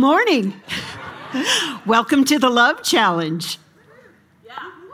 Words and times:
morning. 0.00 0.54
Welcome 1.84 2.24
to 2.24 2.38
the 2.38 2.48
Love 2.48 2.82
Challenge. 2.82 3.58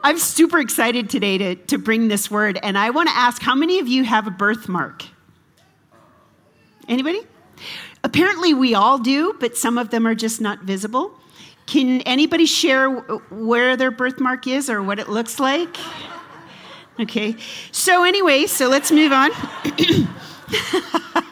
I'm 0.03 0.19
super 0.19 0.59
excited 0.59 1.09
today 1.09 1.39
to, 1.39 1.55
to 1.55 1.79
bring 1.79 2.09
this 2.09 2.29
word, 2.29 2.59
and 2.61 2.77
I 2.77 2.91
want 2.91 3.09
to 3.09 3.15
ask 3.15 3.41
how 3.41 3.55
many 3.55 3.79
of 3.79 3.87
you 3.87 4.03
have 4.03 4.27
a 4.27 4.33
birthmark? 4.33 5.05
Anybody? 6.89 7.21
Apparently, 8.03 8.53
we 8.53 8.75
all 8.75 8.99
do, 8.99 9.37
but 9.39 9.57
some 9.57 9.79
of 9.79 9.91
them 9.91 10.09
are 10.09 10.15
just 10.17 10.41
not 10.41 10.65
visible. 10.65 11.15
Can 11.67 12.01
anybody 12.01 12.45
share 12.45 12.91
where 12.91 13.77
their 13.77 13.93
birthmark 13.93 14.49
is 14.49 14.69
or 14.69 14.83
what 14.83 14.99
it 14.99 15.09
looks 15.09 15.39
like? 15.39 15.77
Okay, 16.99 17.37
so 17.71 18.03
anyway, 18.03 18.47
so 18.47 18.69
let's 18.69 18.91
move 18.91 19.13
on. 19.13 19.31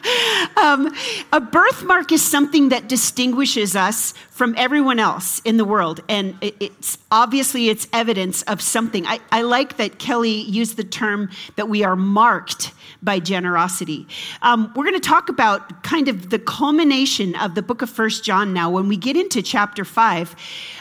um, 0.57 0.93
a 1.33 1.41
birthmark 1.41 2.13
is 2.13 2.23
something 2.23 2.71
that 2.71 2.89
distinguishes 2.89 3.77
us 3.77 4.15
from 4.31 4.55
everyone 4.57 4.99
else 4.99 5.41
in 5.45 5.57
the 5.57 5.65
world, 5.65 6.01
and 6.09 6.37
it's 6.41 6.99
obviously 7.11 7.69
it's 7.69 7.87
evidence 7.93 8.43
of 8.43 8.61
something. 8.61 9.07
I, 9.07 9.21
I 9.31 9.43
like 9.43 9.77
that 9.77 9.99
Kelly 9.99 10.43
used 10.43 10.77
the 10.77 10.85
term 10.85 11.31
that 11.57 11.69
we 11.69 11.85
are 11.85 11.95
marked 11.95 12.73
by 13.03 13.21
generosity. 13.21 14.09
Um, 14.43 14.73
we're 14.75 14.85
going 14.85 15.01
to 15.01 15.09
talk 15.09 15.29
about 15.29 15.83
kind 15.83 16.09
of 16.09 16.31
the 16.31 16.39
culmination 16.39 17.37
of 17.37 17.55
the 17.55 17.63
book 17.63 17.83
of 17.83 17.91
First 17.91 18.25
John 18.25 18.53
now. 18.53 18.71
When 18.71 18.89
we 18.89 18.97
get 18.97 19.17
into 19.17 19.43
chapter 19.43 19.85
five, 19.85 20.35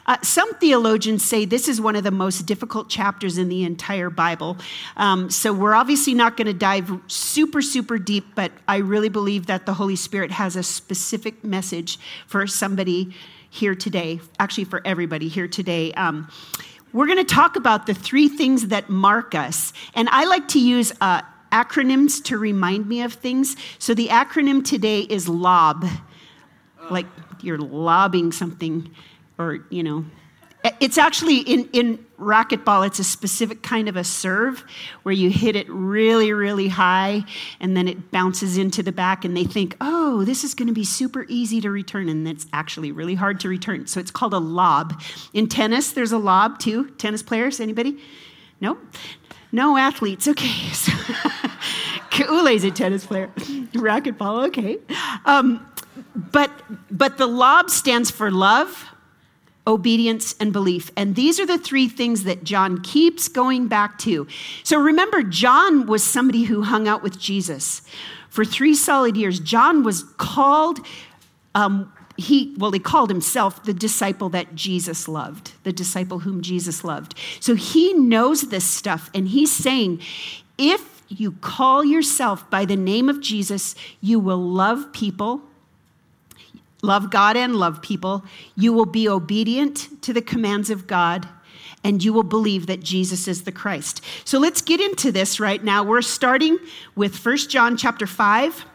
uh, 0.06 0.18
some 0.22 0.54
theologians 0.56 1.24
say 1.24 1.46
this 1.46 1.68
is 1.68 1.80
one 1.80 1.96
of 1.96 2.04
the 2.04 2.12
most 2.12 2.46
difficult 2.46 2.90
chapters 2.90 3.38
in 3.38 3.50
the 3.50 3.64
entire 3.64 4.10
Bible. 4.10 4.58
Um, 4.98 5.30
so 5.30 5.54
we're 5.54 5.74
obviously 5.74 6.14
not 6.14 6.38
going 6.38 6.48
to 6.48 6.54
dive 6.54 6.92
super, 7.08 7.62
super 7.62 7.98
deep, 7.98 8.36
but 8.36 8.52
I 8.68 8.78
really 8.78 9.10
believe 9.10 9.46
that 9.48 9.66
the 9.66 9.74
Holy 9.74 9.96
Spirit 9.96 10.32
has 10.32 10.56
a 10.56 10.64
specific 10.64 11.44
message 11.44 12.00
for 12.28 12.46
somebody 12.48 13.16
here 13.50 13.76
today, 13.76 14.20
actually, 14.40 14.66
for 14.66 14.82
everybody 14.84 15.28
here 15.28 15.48
today. 15.48 15.94
Um, 15.94 16.30
we're 16.92 17.08
going 17.08 17.18
to 17.18 17.24
talk 17.24 17.56
about 17.56 17.86
the 17.86 17.94
three 17.94 18.28
things 18.28 18.68
that 18.68 18.90
mark 18.90 19.36
us. 19.36 19.74
And 19.96 20.10
I 20.10 20.26
like 20.26 20.48
to 20.50 20.60
use 20.60 20.94
uh, 21.02 21.22
acronyms 21.52 22.24
to 22.26 22.38
remind 22.38 22.88
me 22.88 23.02
of 23.02 23.14
things. 23.14 23.56
So 23.80 23.94
the 23.94 24.08
acronym 24.08 24.66
today 24.66 25.02
is 25.02 25.30
LOB, 25.30 25.86
like 26.90 27.06
you're 27.42 27.58
lobbing 27.60 28.32
something, 28.32 28.94
or, 29.38 29.66
you 29.70 29.84
know, 29.84 30.06
it's 30.80 30.98
actually 30.98 31.40
in, 31.40 31.68
in 31.74 32.06
racquetball, 32.18 32.88
it's 32.88 33.00
a 33.00 33.04
specific 33.04 33.64
kind 33.64 33.90
of 33.90 33.98
a 33.98 34.04
serve 34.04 34.64
where 35.04 35.14
you 35.14 35.30
hit 35.30 35.58
it 35.58 35.70
really, 35.70 36.32
really 36.32 36.70
high 36.70 37.26
and 37.60 37.76
then 37.76 37.88
it 37.88 38.12
bounces 38.12 38.58
into 38.58 38.82
the 38.82 38.94
back 38.94 39.26
and 39.26 39.36
they 39.36 39.44
think, 39.44 39.76
oh, 39.82 40.24
this 40.24 40.44
is 40.46 40.54
going 40.54 40.70
to 40.70 40.74
be 40.74 40.86
super 40.86 41.26
easy 41.28 41.60
to 41.60 41.70
return. 41.70 42.08
And 42.08 42.26
it's 42.28 42.48
actually 42.54 42.94
really 42.94 43.16
hard 43.16 43.42
to 43.42 43.50
return. 43.50 43.88
So 43.88 44.00
it's 44.00 44.12
called 44.12 44.34
a 44.34 44.40
lob. 44.40 45.02
In 45.34 45.50
tennis, 45.50 45.92
there's 45.92 46.14
a 46.14 46.18
lob 46.18 46.60
too. 46.60 46.92
Tennis 46.92 47.22
players, 47.22 47.60
anybody? 47.60 48.00
No? 48.62 48.78
No 49.52 49.78
athletes. 49.78 50.28
Okay. 50.28 50.48
So 52.14 52.26
Ule's 52.32 52.64
a 52.64 52.70
tennis 52.70 53.06
player. 53.08 53.28
Racquetball, 53.74 54.48
okay. 54.48 54.78
Um, 55.26 55.66
but, 56.16 56.52
but 56.92 57.18
the 57.18 57.26
lob 57.26 57.72
stands 57.72 58.12
for 58.12 58.30
love 58.30 58.93
obedience, 59.66 60.36
and 60.40 60.52
belief. 60.52 60.92
And 60.98 61.16
these 61.16 61.40
are 61.40 61.46
the 61.46 61.58
three 61.58 61.88
things 61.88 62.24
that 62.26 62.44
John 62.44 62.82
keeps 62.82 63.28
going 63.28 63.68
back 63.68 63.98
to. 64.00 64.28
So 64.64 64.78
remember, 64.78 65.24
John 65.24 65.86
was 65.86 66.04
somebody 66.04 66.44
who 66.44 66.64
hung 66.64 66.88
out 66.88 67.02
with 67.02 67.20
Jesus 67.20 67.82
for 68.30 68.44
three 68.44 68.76
solid 68.76 69.16
years. 69.16 69.40
John 69.40 69.84
was 69.84 70.04
called. 70.18 70.80
Um, 71.56 71.94
he 72.16 72.54
well 72.60 72.72
he 72.72 72.80
called 72.80 73.10
himself 73.10 73.64
the 73.64 73.74
disciple 73.74 74.30
that 74.30 74.54
jesus 74.54 75.08
loved 75.08 75.54
the 75.64 75.74
disciple 75.74 76.20
whom 76.20 76.44
jesus 76.44 76.84
loved 76.84 77.16
so 77.40 77.56
he 77.56 77.92
knows 77.94 78.50
this 78.50 78.64
stuff 78.64 79.10
and 79.16 79.30
he's 79.30 79.52
saying 79.52 80.00
if 80.60 81.02
you 81.08 81.32
call 81.32 81.84
yourself 81.84 82.48
by 82.52 82.66
the 82.66 82.76
name 82.76 83.10
of 83.10 83.20
jesus 83.20 83.74
you 84.00 84.20
will 84.20 84.38
love 84.38 84.94
people 84.94 85.42
love 86.84 87.10
God 87.10 87.36
and 87.36 87.56
love 87.56 87.82
people, 87.82 88.24
you 88.56 88.72
will 88.72 88.86
be 88.86 89.10
obedient 89.10 90.02
to 90.04 90.14
the 90.14 90.22
commands 90.22 90.70
of 90.70 90.86
God, 90.86 91.28
and 91.84 92.04
you 92.04 92.14
will 92.14 92.24
believe 92.24 92.68
that 92.68 92.82
Jesus 92.82 93.28
is 93.28 93.44
the 93.44 93.52
Christ. 93.52 94.04
So 94.26 94.38
let's 94.38 94.62
get 94.62 94.80
into 94.80 95.12
this 95.12 95.40
right 95.40 95.64
now. 95.64 95.84
We're 95.84 96.04
starting 96.04 96.60
with 96.96 97.16
First 97.16 97.50
John 97.50 97.76
chapter 97.78 98.06
5. 98.06 98.66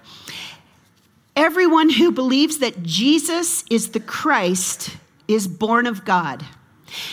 Everyone 1.36 1.90
who 1.90 2.10
believes 2.10 2.58
that 2.58 2.82
Jesus 2.82 3.64
is 3.70 3.90
the 3.90 4.00
Christ 4.00 4.96
is 5.28 5.46
born 5.46 5.86
of 5.86 6.04
God. 6.04 6.44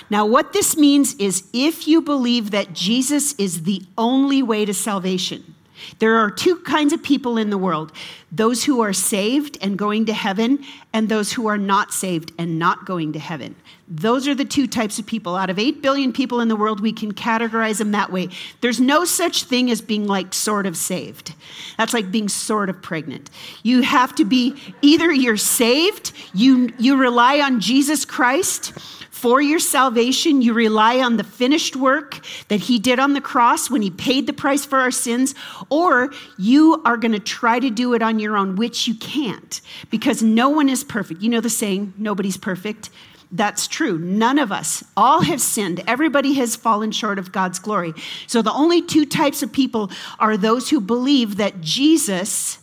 Now, 0.10 0.26
what 0.26 0.54
this 0.54 0.78
means 0.78 1.16
is 1.16 1.48
if 1.54 1.88
you 1.88 2.02
believe 2.02 2.52
that 2.52 2.74
Jesus 2.74 3.34
is 3.34 3.64
the 3.64 3.84
only 3.98 4.42
way 4.42 4.66
to 4.66 4.74
salvation, 4.74 5.56
there 6.00 6.16
are 6.18 6.30
two 6.30 6.58
kinds 6.58 6.94
of 6.94 7.02
people 7.04 7.38
in 7.38 7.50
the 7.50 7.58
world 7.58 7.92
those 8.32 8.66
who 8.66 8.82
are 8.82 8.94
saved 8.94 9.58
and 9.62 9.78
going 9.78 10.06
to 10.06 10.14
heaven, 10.14 10.64
and 10.92 11.08
those 11.08 11.34
who 11.34 11.48
are 11.48 11.58
not 11.58 11.94
saved 11.94 12.34
and 12.38 12.60
not 12.60 12.86
going 12.86 13.14
to 13.14 13.20
heaven. 13.20 13.56
Those 13.88 14.28
are 14.28 14.34
the 14.34 14.46
two 14.46 14.66
types 14.66 14.98
of 14.98 15.06
people. 15.06 15.36
Out 15.36 15.52
of 15.52 15.60
8 15.60 15.82
billion 15.82 16.12
people 16.12 16.40
in 16.40 16.48
the 16.48 16.56
world, 16.56 16.80
we 16.80 16.92
can 16.92 17.14
categorize 17.14 17.78
them 17.78 17.92
that 17.92 18.12
way. 18.12 18.30
There's 18.62 18.80
no 18.80 19.06
such 19.06 19.44
thing 19.44 19.70
as 19.70 19.80
being 19.80 20.08
like 20.08 20.34
sort 20.34 20.66
of 20.66 20.76
saved. 20.76 21.36
That's 21.78 21.94
like 21.94 22.12
being 22.12 22.28
sort 22.28 22.70
of 22.70 22.82
pregnant. 22.82 23.30
You 23.62 23.84
have 23.84 24.16
to 24.16 24.26
be 24.26 24.56
either 24.82 25.12
you're 25.12 25.38
saved, 25.38 26.14
you, 26.34 26.72
you 26.80 26.98
rely 26.98 27.40
on 27.40 27.60
Jesus 27.60 28.06
Christ 28.06 28.74
for 29.12 29.40
your 29.40 29.60
salvation, 29.60 30.42
you 30.42 30.54
rely 30.54 31.00
on 31.00 31.18
the 31.18 31.24
finished 31.24 31.76
work 31.76 32.20
that 32.48 32.60
He 32.60 32.80
did 32.80 33.00
on 33.00 33.14
the 33.14 33.22
cross 33.22 33.70
when 33.70 33.84
He 33.84 33.92
paid 33.92 34.26
the 34.26 34.34
price 34.34 34.66
for 34.66 34.80
our 34.80 34.92
sins, 34.92 35.36
or 35.70 36.12
you 36.38 36.82
are 36.86 36.98
going 36.98 37.12
to 37.12 37.20
try 37.20 37.60
to 37.60 37.70
do 37.70 37.94
it 37.94 38.02
on 38.02 38.20
your 38.20 38.36
own, 38.36 38.56
which 38.56 38.88
you 38.88 38.96
can't 38.96 39.62
because 39.90 40.24
no 40.24 40.50
one 40.50 40.70
is 40.70 40.84
perfect. 40.84 41.22
You 41.22 41.30
know 41.30 41.40
the 41.40 41.50
saying, 41.52 41.94
nobody's 41.98 42.38
perfect. 42.38 42.90
That's 43.32 43.68
true. 43.68 43.98
None 43.98 44.40
of 44.40 44.52
us, 44.52 44.84
all 44.96 45.22
have 45.22 45.42
sinned. 45.42 45.84
Everybody 45.88 46.34
has 46.34 46.56
fallen 46.56 46.92
short 46.92 47.20
of 47.20 47.32
God's 47.32 47.60
glory. 47.60 47.94
So 48.28 48.42
the 48.42 48.54
only 48.54 48.82
two 48.82 49.06
types 49.06 49.44
of 49.44 49.52
people 49.52 49.92
are 50.20 50.38
those 50.38 50.70
who 50.70 50.80
believe 50.80 51.38
that 51.38 51.62
Jesus, 51.62 52.60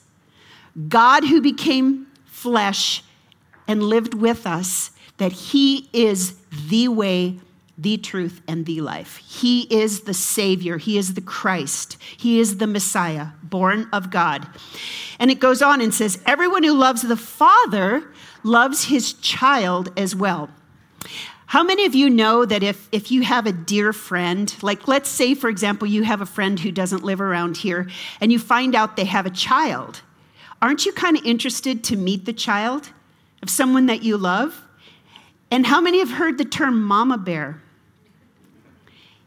God 0.88 1.24
who 1.24 1.40
became 1.40 2.06
flesh 2.26 3.02
and 3.68 3.82
lived 3.82 4.14
with 4.14 4.46
us, 4.46 4.90
that 5.18 5.32
He 5.32 5.88
is 5.92 6.36
the 6.68 6.88
way, 6.88 7.38
the 7.78 7.96
truth, 7.96 8.42
and 8.46 8.66
the 8.66 8.80
life. 8.80 9.16
He 9.16 9.62
is 9.62 10.02
the 10.02 10.14
Savior. 10.14 10.78
He 10.78 10.98
is 10.98 11.14
the 11.14 11.20
Christ. 11.20 11.96
He 12.16 12.38
is 12.38 12.58
the 12.58 12.66
Messiah, 12.66 13.28
born 13.42 13.88
of 13.92 14.10
God. 14.10 14.46
And 15.18 15.30
it 15.30 15.40
goes 15.40 15.62
on 15.62 15.80
and 15.80 15.92
says, 15.92 16.22
Everyone 16.26 16.62
who 16.62 16.74
loves 16.74 17.02
the 17.02 17.16
Father 17.16 18.12
loves 18.44 18.84
his 18.84 19.14
child 19.14 19.92
as 19.96 20.14
well. 20.14 20.50
How 21.46 21.62
many 21.62 21.84
of 21.84 21.94
you 21.94 22.08
know 22.08 22.46
that 22.46 22.62
if, 22.62 22.88
if 22.92 23.10
you 23.10 23.22
have 23.22 23.46
a 23.46 23.52
dear 23.52 23.92
friend, 23.92 24.54
like 24.62 24.88
let's 24.88 25.10
say, 25.10 25.34
for 25.34 25.50
example, 25.50 25.86
you 25.86 26.02
have 26.02 26.22
a 26.22 26.26
friend 26.26 26.58
who 26.58 26.72
doesn't 26.72 27.04
live 27.04 27.20
around 27.20 27.58
here 27.58 27.88
and 28.20 28.32
you 28.32 28.38
find 28.38 28.74
out 28.74 28.96
they 28.96 29.04
have 29.04 29.26
a 29.26 29.30
child, 29.30 30.00
aren't 30.62 30.86
you 30.86 30.92
kind 30.92 31.16
of 31.16 31.24
interested 31.26 31.84
to 31.84 31.96
meet 31.96 32.24
the 32.24 32.32
child 32.32 32.88
of 33.42 33.50
someone 33.50 33.86
that 33.86 34.02
you 34.02 34.16
love? 34.16 34.62
And 35.50 35.66
how 35.66 35.82
many 35.82 35.98
have 35.98 36.12
heard 36.12 36.38
the 36.38 36.46
term 36.46 36.82
mama 36.82 37.18
bear? 37.18 37.60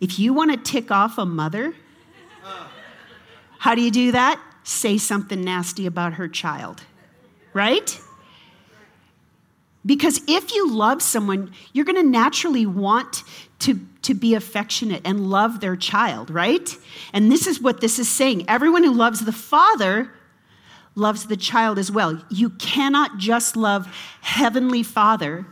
If 0.06 0.20
you 0.20 0.34
want 0.34 0.52
to 0.52 0.58
tick 0.58 0.92
off 0.92 1.18
a 1.18 1.26
mother, 1.26 1.74
how 3.58 3.74
do 3.74 3.82
you 3.82 3.90
do 3.90 4.12
that? 4.12 4.40
Say 4.64 5.00
something 5.00 5.44
nasty 5.44 5.88
about 5.88 6.14
her 6.14 6.28
child, 6.28 6.84
right? 7.54 8.00
Because 9.84 10.22
if 10.28 10.54
you 10.54 10.72
love 10.72 11.02
someone, 11.02 11.52
you're 11.74 11.86
going 11.86 11.96
to 11.96 12.08
naturally 12.08 12.68
want 12.68 13.24
to, 13.62 13.80
to 14.04 14.14
be 14.14 14.36
affectionate 14.36 15.02
and 15.06 15.32
love 15.32 15.60
their 15.60 15.76
child, 15.76 16.30
right? 16.30 16.78
And 17.12 17.32
this 17.32 17.48
is 17.48 17.60
what 17.60 17.82
this 17.82 17.98
is 17.98 18.08
saying. 18.08 18.48
Everyone 18.48 18.84
who 18.84 18.94
loves 18.94 19.26
the 19.26 19.32
Father 19.32 20.12
loves 20.94 21.26
the 21.26 21.36
child 21.36 21.80
as 21.80 21.92
well. 21.92 22.24
You 22.30 22.52
cannot 22.52 23.18
just 23.18 23.58
love 23.58 23.88
Heavenly 24.22 24.84
Father 24.84 25.48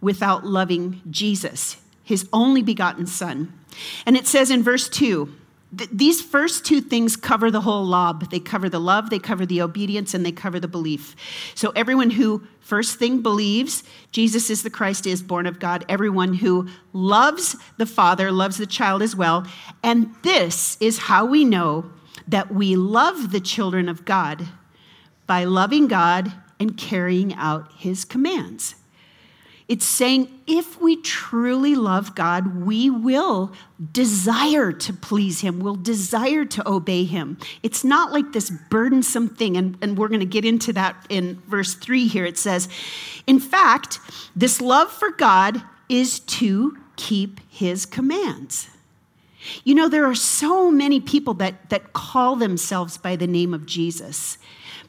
without 0.00 0.44
loving 0.44 1.02
Jesus, 1.08 1.76
his 2.02 2.28
only 2.32 2.62
begotten 2.62 3.06
Son. 3.06 3.52
And 4.06 4.16
it 4.16 4.26
says 4.26 4.50
in 4.50 4.62
verse 4.62 4.88
2 4.88 5.34
these 5.72 6.20
first 6.20 6.66
two 6.66 6.82
things 6.82 7.16
cover 7.16 7.50
the 7.50 7.62
whole 7.62 7.84
lob. 7.84 8.30
They 8.30 8.40
cover 8.40 8.68
the 8.68 8.78
love, 8.78 9.08
they 9.08 9.18
cover 9.18 9.46
the 9.46 9.62
obedience, 9.62 10.12
and 10.12 10.24
they 10.24 10.32
cover 10.32 10.60
the 10.60 10.68
belief. 10.68 11.16
So, 11.54 11.70
everyone 11.70 12.10
who 12.10 12.46
first 12.60 12.98
thing 12.98 13.22
believes 13.22 13.82
Jesus 14.12 14.50
is 14.50 14.62
the 14.62 14.70
Christ 14.70 15.06
is 15.06 15.22
born 15.22 15.46
of 15.46 15.58
God, 15.58 15.86
everyone 15.88 16.34
who 16.34 16.68
loves 16.92 17.56
the 17.78 17.86
Father 17.86 18.30
loves 18.30 18.58
the 18.58 18.66
child 18.66 19.00
as 19.00 19.16
well. 19.16 19.46
And 19.82 20.14
this 20.22 20.76
is 20.78 20.98
how 20.98 21.24
we 21.24 21.42
know 21.42 21.90
that 22.28 22.52
we 22.52 22.76
love 22.76 23.32
the 23.32 23.40
children 23.40 23.88
of 23.88 24.04
God 24.04 24.46
by 25.26 25.44
loving 25.44 25.88
God 25.88 26.30
and 26.60 26.76
carrying 26.76 27.32
out 27.34 27.72
his 27.78 28.04
commands. 28.04 28.74
It's 29.68 29.86
saying 29.86 30.28
if 30.46 30.80
we 30.80 31.00
truly 31.00 31.74
love 31.74 32.14
God, 32.14 32.64
we 32.64 32.90
will 32.90 33.52
desire 33.92 34.72
to 34.72 34.92
please 34.92 35.40
Him, 35.40 35.60
we'll 35.60 35.76
desire 35.76 36.44
to 36.44 36.68
obey 36.68 37.04
Him. 37.04 37.38
It's 37.62 37.84
not 37.84 38.12
like 38.12 38.32
this 38.32 38.50
burdensome 38.50 39.28
thing, 39.28 39.56
and, 39.56 39.78
and 39.80 39.96
we're 39.96 40.08
going 40.08 40.20
to 40.20 40.26
get 40.26 40.44
into 40.44 40.72
that 40.74 41.06
in 41.08 41.40
verse 41.46 41.74
3 41.74 42.08
here. 42.08 42.24
It 42.24 42.38
says, 42.38 42.68
In 43.26 43.38
fact, 43.38 44.00
this 44.34 44.60
love 44.60 44.90
for 44.90 45.10
God 45.10 45.62
is 45.88 46.20
to 46.20 46.78
keep 46.96 47.40
His 47.48 47.86
commands. 47.86 48.68
You 49.64 49.74
know, 49.74 49.88
there 49.88 50.04
are 50.04 50.14
so 50.14 50.70
many 50.70 51.00
people 51.00 51.34
that, 51.34 51.70
that 51.70 51.92
call 51.92 52.36
themselves 52.36 52.96
by 52.96 53.16
the 53.16 53.26
name 53.26 53.52
of 53.52 53.66
Jesus 53.66 54.38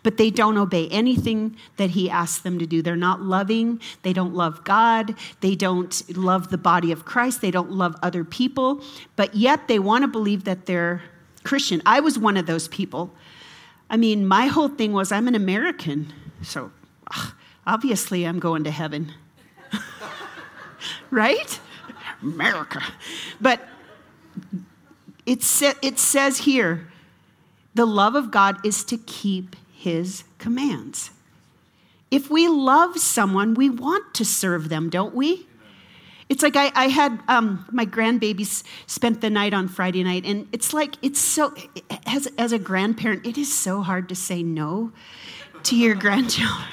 but 0.03 0.17
they 0.17 0.29
don't 0.29 0.57
obey 0.57 0.88
anything 0.89 1.55
that 1.77 1.91
he 1.91 2.09
asks 2.09 2.39
them 2.39 2.59
to 2.59 2.67
do. 2.67 2.81
They're 2.81 2.95
not 2.95 3.21
loving. 3.21 3.81
They 4.03 4.13
don't 4.13 4.33
love 4.33 4.63
God. 4.63 5.15
They 5.39 5.55
don't 5.55 6.17
love 6.17 6.50
the 6.50 6.57
body 6.57 6.91
of 6.91 7.05
Christ. 7.05 7.41
They 7.41 7.51
don't 7.51 7.71
love 7.71 7.95
other 8.03 8.23
people, 8.23 8.83
but 9.15 9.33
yet 9.33 9.67
they 9.67 9.79
want 9.79 10.03
to 10.03 10.07
believe 10.07 10.44
that 10.44 10.65
they're 10.65 11.01
Christian. 11.44 11.81
I 11.85 12.01
was 12.01 12.19
one 12.19 12.38
of 12.38 12.45
those 12.45 12.67
people. 12.67 13.13
I 13.89 13.97
mean, 13.97 14.25
my 14.25 14.47
whole 14.47 14.69
thing 14.69 14.94
was 14.94 15.11
I'm 15.11 15.27
an 15.27 15.35
American, 15.35 16.13
so 16.41 16.71
obviously 17.65 18.25
I'm 18.25 18.39
going 18.39 18.63
to 18.65 18.71
heaven. 18.71 19.13
right? 21.11 21.59
America. 22.21 22.81
But 23.39 23.61
it, 25.25 25.44
sa- 25.44 25.73
it 25.81 26.00
says 26.00 26.39
here 26.39 26.88
the 27.75 27.85
love 27.85 28.15
of 28.15 28.31
God 28.31 28.63
is 28.65 28.83
to 28.85 28.97
keep 28.97 29.55
his 29.83 30.24
commands. 30.38 31.09
If 32.09 32.30
we 32.30 32.47
love 32.47 32.97
someone, 32.97 33.53
we 33.53 33.69
want 33.69 34.13
to 34.13 34.24
serve 34.24 34.69
them, 34.69 34.89
don't 34.89 35.13
we? 35.13 35.45
It's 36.30 36.41
like 36.41 36.56
I, 36.56 36.71
I 36.74 36.88
had 36.88 37.19
um, 37.27 37.65
my 37.69 37.85
grandbabies 37.85 38.63
spent 38.88 39.19
the 39.19 39.30
night 39.30 39.53
on 39.53 39.68
Friday 39.68 40.03
night, 40.06 40.25
and 40.25 40.47
it's 40.53 40.74
like, 40.74 40.95
it's 41.01 41.19
so, 41.19 41.53
as, 42.07 42.27
as 42.38 42.53
a 42.53 42.59
grandparent, 42.59 43.25
it 43.25 43.38
is 43.38 43.53
so 43.53 43.81
hard 43.81 44.07
to 44.07 44.15
say 44.15 44.41
no 44.41 44.94
to 45.63 45.75
your 45.75 45.95
grandchildren. 46.06 46.63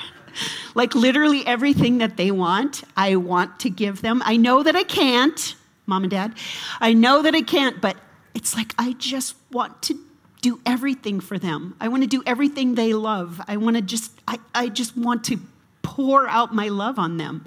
like 0.76 0.94
literally 0.94 1.44
everything 1.46 1.98
that 1.98 2.16
they 2.16 2.30
want, 2.30 2.84
I 2.96 3.16
want 3.16 3.58
to 3.60 3.70
give 3.70 4.02
them. 4.02 4.22
I 4.24 4.36
know 4.36 4.62
that 4.62 4.76
I 4.76 4.84
can't, 4.84 5.56
mom 5.84 6.04
and 6.04 6.10
dad. 6.12 6.34
I 6.80 6.92
know 6.92 7.22
that 7.22 7.34
I 7.34 7.42
can't, 7.42 7.80
but 7.80 7.96
it's 8.34 8.54
like 8.54 8.72
I 8.78 8.92
just 8.92 9.34
want 9.50 9.82
to 9.82 9.98
do 10.40 10.60
everything 10.64 11.20
for 11.20 11.38
them. 11.38 11.76
I 11.81 11.88
want 11.88 12.02
to 12.02 12.08
do 12.08 12.22
everything 12.26 12.75
they 12.75 12.94
love. 12.94 13.40
I 13.46 13.56
want 13.56 13.76
to 13.76 13.82
just, 13.82 14.12
I, 14.26 14.38
I 14.54 14.69
just 14.69 14.96
want 14.96 15.25
to 15.25 15.38
pour 15.82 16.28
out 16.28 16.54
my 16.54 16.69
love 16.69 16.98
on 16.98 17.16
them. 17.16 17.46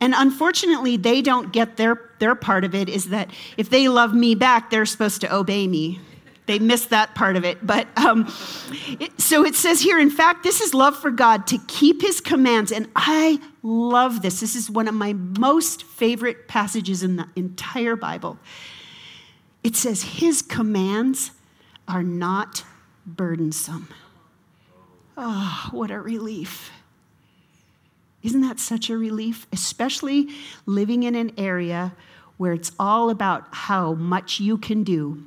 And 0.00 0.14
unfortunately, 0.16 0.96
they 0.96 1.22
don't 1.22 1.52
get 1.52 1.76
their, 1.76 2.10
their 2.18 2.34
part 2.34 2.64
of 2.64 2.74
it 2.74 2.88
is 2.88 3.10
that 3.10 3.30
if 3.56 3.70
they 3.70 3.88
love 3.88 4.12
me 4.14 4.34
back, 4.34 4.70
they're 4.70 4.86
supposed 4.86 5.20
to 5.20 5.34
obey 5.34 5.68
me. 5.68 6.00
They 6.46 6.58
miss 6.58 6.86
that 6.86 7.14
part 7.14 7.36
of 7.36 7.44
it. 7.44 7.64
But 7.64 7.86
um, 7.96 8.26
it, 8.98 9.20
so 9.20 9.44
it 9.44 9.54
says 9.54 9.80
here, 9.80 10.00
in 10.00 10.10
fact, 10.10 10.42
this 10.42 10.60
is 10.60 10.74
love 10.74 10.96
for 10.96 11.12
God 11.12 11.46
to 11.48 11.58
keep 11.68 12.02
his 12.02 12.20
commands. 12.20 12.72
And 12.72 12.88
I 12.96 13.40
love 13.62 14.22
this. 14.22 14.40
This 14.40 14.56
is 14.56 14.68
one 14.68 14.88
of 14.88 14.94
my 14.94 15.12
most 15.12 15.84
favorite 15.84 16.48
passages 16.48 17.04
in 17.04 17.14
the 17.14 17.28
entire 17.36 17.94
Bible. 17.94 18.38
It 19.62 19.76
says, 19.76 20.02
his 20.02 20.42
commands 20.42 21.30
are 21.92 22.02
not 22.02 22.64
burdensome. 23.06 23.88
Oh, 25.16 25.68
what 25.72 25.90
a 25.90 26.00
relief. 26.00 26.70
Isn't 28.22 28.40
that 28.40 28.58
such 28.58 28.88
a 28.88 28.96
relief? 28.96 29.46
Especially 29.52 30.28
living 30.64 31.02
in 31.02 31.14
an 31.14 31.32
area 31.36 31.92
where 32.38 32.54
it's 32.54 32.72
all 32.78 33.10
about 33.10 33.46
how 33.50 33.92
much 33.92 34.40
you 34.40 34.56
can 34.56 34.84
do, 34.84 35.22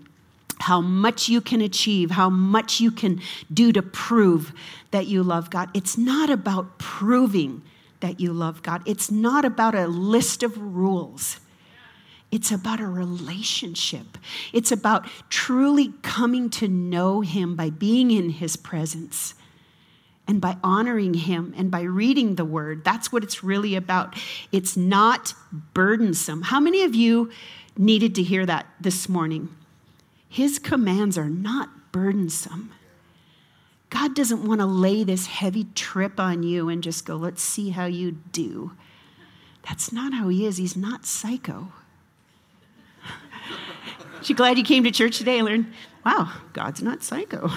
how 0.62 0.82
much 0.82 1.30
you 1.30 1.40
can 1.40 1.62
achieve, 1.62 2.12
how 2.12 2.30
much 2.30 2.80
you 2.80 2.90
can 2.90 3.22
do 3.54 3.72
to 3.72 3.84
prove 3.84 4.52
that 4.90 5.06
you 5.06 5.22
love 5.22 5.52
God. 5.52 5.70
It's 5.76 6.00
not 6.00 6.32
about 6.32 6.80
proving 6.80 7.62
that 8.00 8.20
you 8.20 8.34
love 8.34 8.64
God, 8.64 8.82
it's 8.86 9.12
not 9.12 9.46
about 9.46 9.76
a 9.76 9.88
list 9.88 10.42
of 10.42 10.58
rules. 10.58 11.40
It's 12.32 12.52
about 12.52 12.80
a 12.80 12.88
relationship. 12.88 14.18
It's 14.52 14.72
about 14.72 15.08
truly 15.30 15.94
coming 16.02 16.50
to 16.52 16.68
know 16.68 17.22
Him 17.22 17.56
by 17.56 17.70
being 17.70 18.12
in 18.12 18.30
His 18.30 18.56
presence 18.56 19.36
and 20.28 20.42
by 20.42 20.58
honoring 20.64 21.14
Him 21.14 21.54
and 21.56 21.72
by 21.72 21.82
reading 21.82 22.36
the 22.36 22.46
Word. 22.46 22.84
That's 22.84 23.12
what 23.12 23.24
it's 23.24 23.44
really 23.44 23.76
about. 23.76 24.16
It's 24.52 24.76
not 24.76 25.34
burdensome. 25.74 26.44
How 26.44 26.60
many 26.60 26.84
of 26.84 26.96
you 26.96 27.32
needed 27.78 28.16
to 28.16 28.24
hear 28.24 28.46
that 28.46 28.68
this 28.82 29.08
morning? 29.08 29.56
His 30.28 30.60
commands 30.60 31.18
are 31.18 31.30
not 31.30 31.92
burdensome. 31.92 32.74
God 33.90 34.14
doesn't 34.14 34.46
want 34.46 34.60
to 34.60 34.66
lay 34.66 35.06
this 35.06 35.28
heavy 35.28 35.68
trip 35.76 36.20
on 36.20 36.44
you 36.44 36.68
and 36.68 36.84
just 36.84 37.06
go, 37.06 37.16
let's 37.16 37.42
see 37.42 37.70
how 37.70 37.86
you 37.86 38.12
do. 38.12 38.72
That's 39.64 39.94
not 39.94 40.14
how 40.14 40.28
He 40.28 40.46
is. 40.46 40.58
He's 40.58 40.76
not 40.76 41.06
psycho. 41.06 41.72
She 44.26 44.34
glad 44.34 44.58
you 44.58 44.64
came 44.64 44.84
to 44.86 44.90
church 44.90 45.20
today 45.20 45.38
and 45.38 45.48
learned, 45.48 45.74
wow, 46.04 46.32
God's 46.52 46.82
not 46.82 47.04
psycho. 47.04 47.52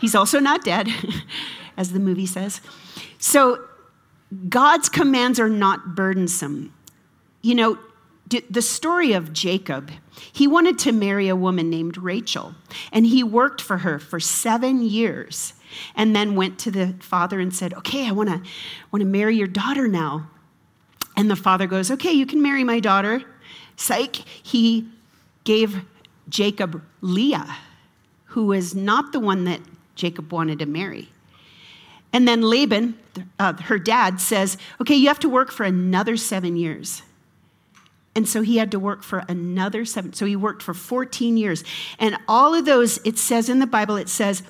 He's 0.00 0.14
also 0.14 0.38
not 0.38 0.62
dead, 0.62 0.88
as 1.76 1.92
the 1.92 1.98
movie 1.98 2.26
says. 2.26 2.60
So 3.18 3.64
God's 4.48 4.88
commands 4.88 5.40
are 5.40 5.48
not 5.48 5.96
burdensome. 5.96 6.72
You 7.42 7.56
know, 7.56 7.78
the 8.48 8.62
story 8.62 9.14
of 9.14 9.32
Jacob, 9.32 9.90
he 10.32 10.46
wanted 10.46 10.78
to 10.80 10.92
marry 10.92 11.26
a 11.26 11.34
woman 11.34 11.68
named 11.68 11.98
Rachel, 11.98 12.54
and 12.92 13.04
he 13.04 13.24
worked 13.24 13.60
for 13.60 13.78
her 13.78 13.98
for 13.98 14.20
seven 14.20 14.80
years 14.80 15.54
and 15.96 16.14
then 16.14 16.36
went 16.36 16.60
to 16.60 16.70
the 16.70 16.94
father 17.00 17.40
and 17.40 17.52
said, 17.52 17.74
Okay, 17.74 18.06
I 18.06 18.12
wanna, 18.12 18.42
wanna 18.92 19.06
marry 19.06 19.36
your 19.36 19.48
daughter 19.48 19.88
now. 19.88 20.30
And 21.16 21.28
the 21.28 21.34
father 21.34 21.66
goes, 21.66 21.90
Okay, 21.90 22.12
you 22.12 22.26
can 22.26 22.40
marry 22.40 22.62
my 22.62 22.78
daughter. 22.78 23.24
Psych. 23.74 24.14
He 24.14 24.88
gave 25.48 25.80
Jacob 26.28 26.82
Leah, 27.00 27.56
who 28.26 28.44
was 28.44 28.74
not 28.74 29.12
the 29.12 29.18
one 29.18 29.44
that 29.44 29.62
Jacob 29.94 30.30
wanted 30.30 30.58
to 30.58 30.66
marry. 30.66 31.08
And 32.12 32.28
then 32.28 32.42
Laban, 32.42 32.98
uh, 33.38 33.54
her 33.62 33.78
dad, 33.78 34.20
says, 34.20 34.58
Okay, 34.78 34.94
you 34.94 35.08
have 35.08 35.20
to 35.20 35.28
work 35.28 35.50
for 35.50 35.64
another 35.64 36.18
seven 36.18 36.58
years. 36.58 37.00
And 38.14 38.28
so 38.28 38.42
he 38.42 38.58
had 38.58 38.70
to 38.72 38.78
work 38.78 39.02
for 39.02 39.24
another 39.26 39.86
seven. 39.86 40.12
So 40.12 40.26
he 40.26 40.36
worked 40.36 40.62
for 40.62 40.74
14 40.74 41.38
years. 41.38 41.64
And 41.98 42.18
all 42.28 42.54
of 42.54 42.66
those, 42.66 42.98
it 43.06 43.16
says 43.16 43.48
in 43.48 43.58
the 43.58 43.66
Bible, 43.66 43.96
it 43.96 44.10
says 44.10 44.42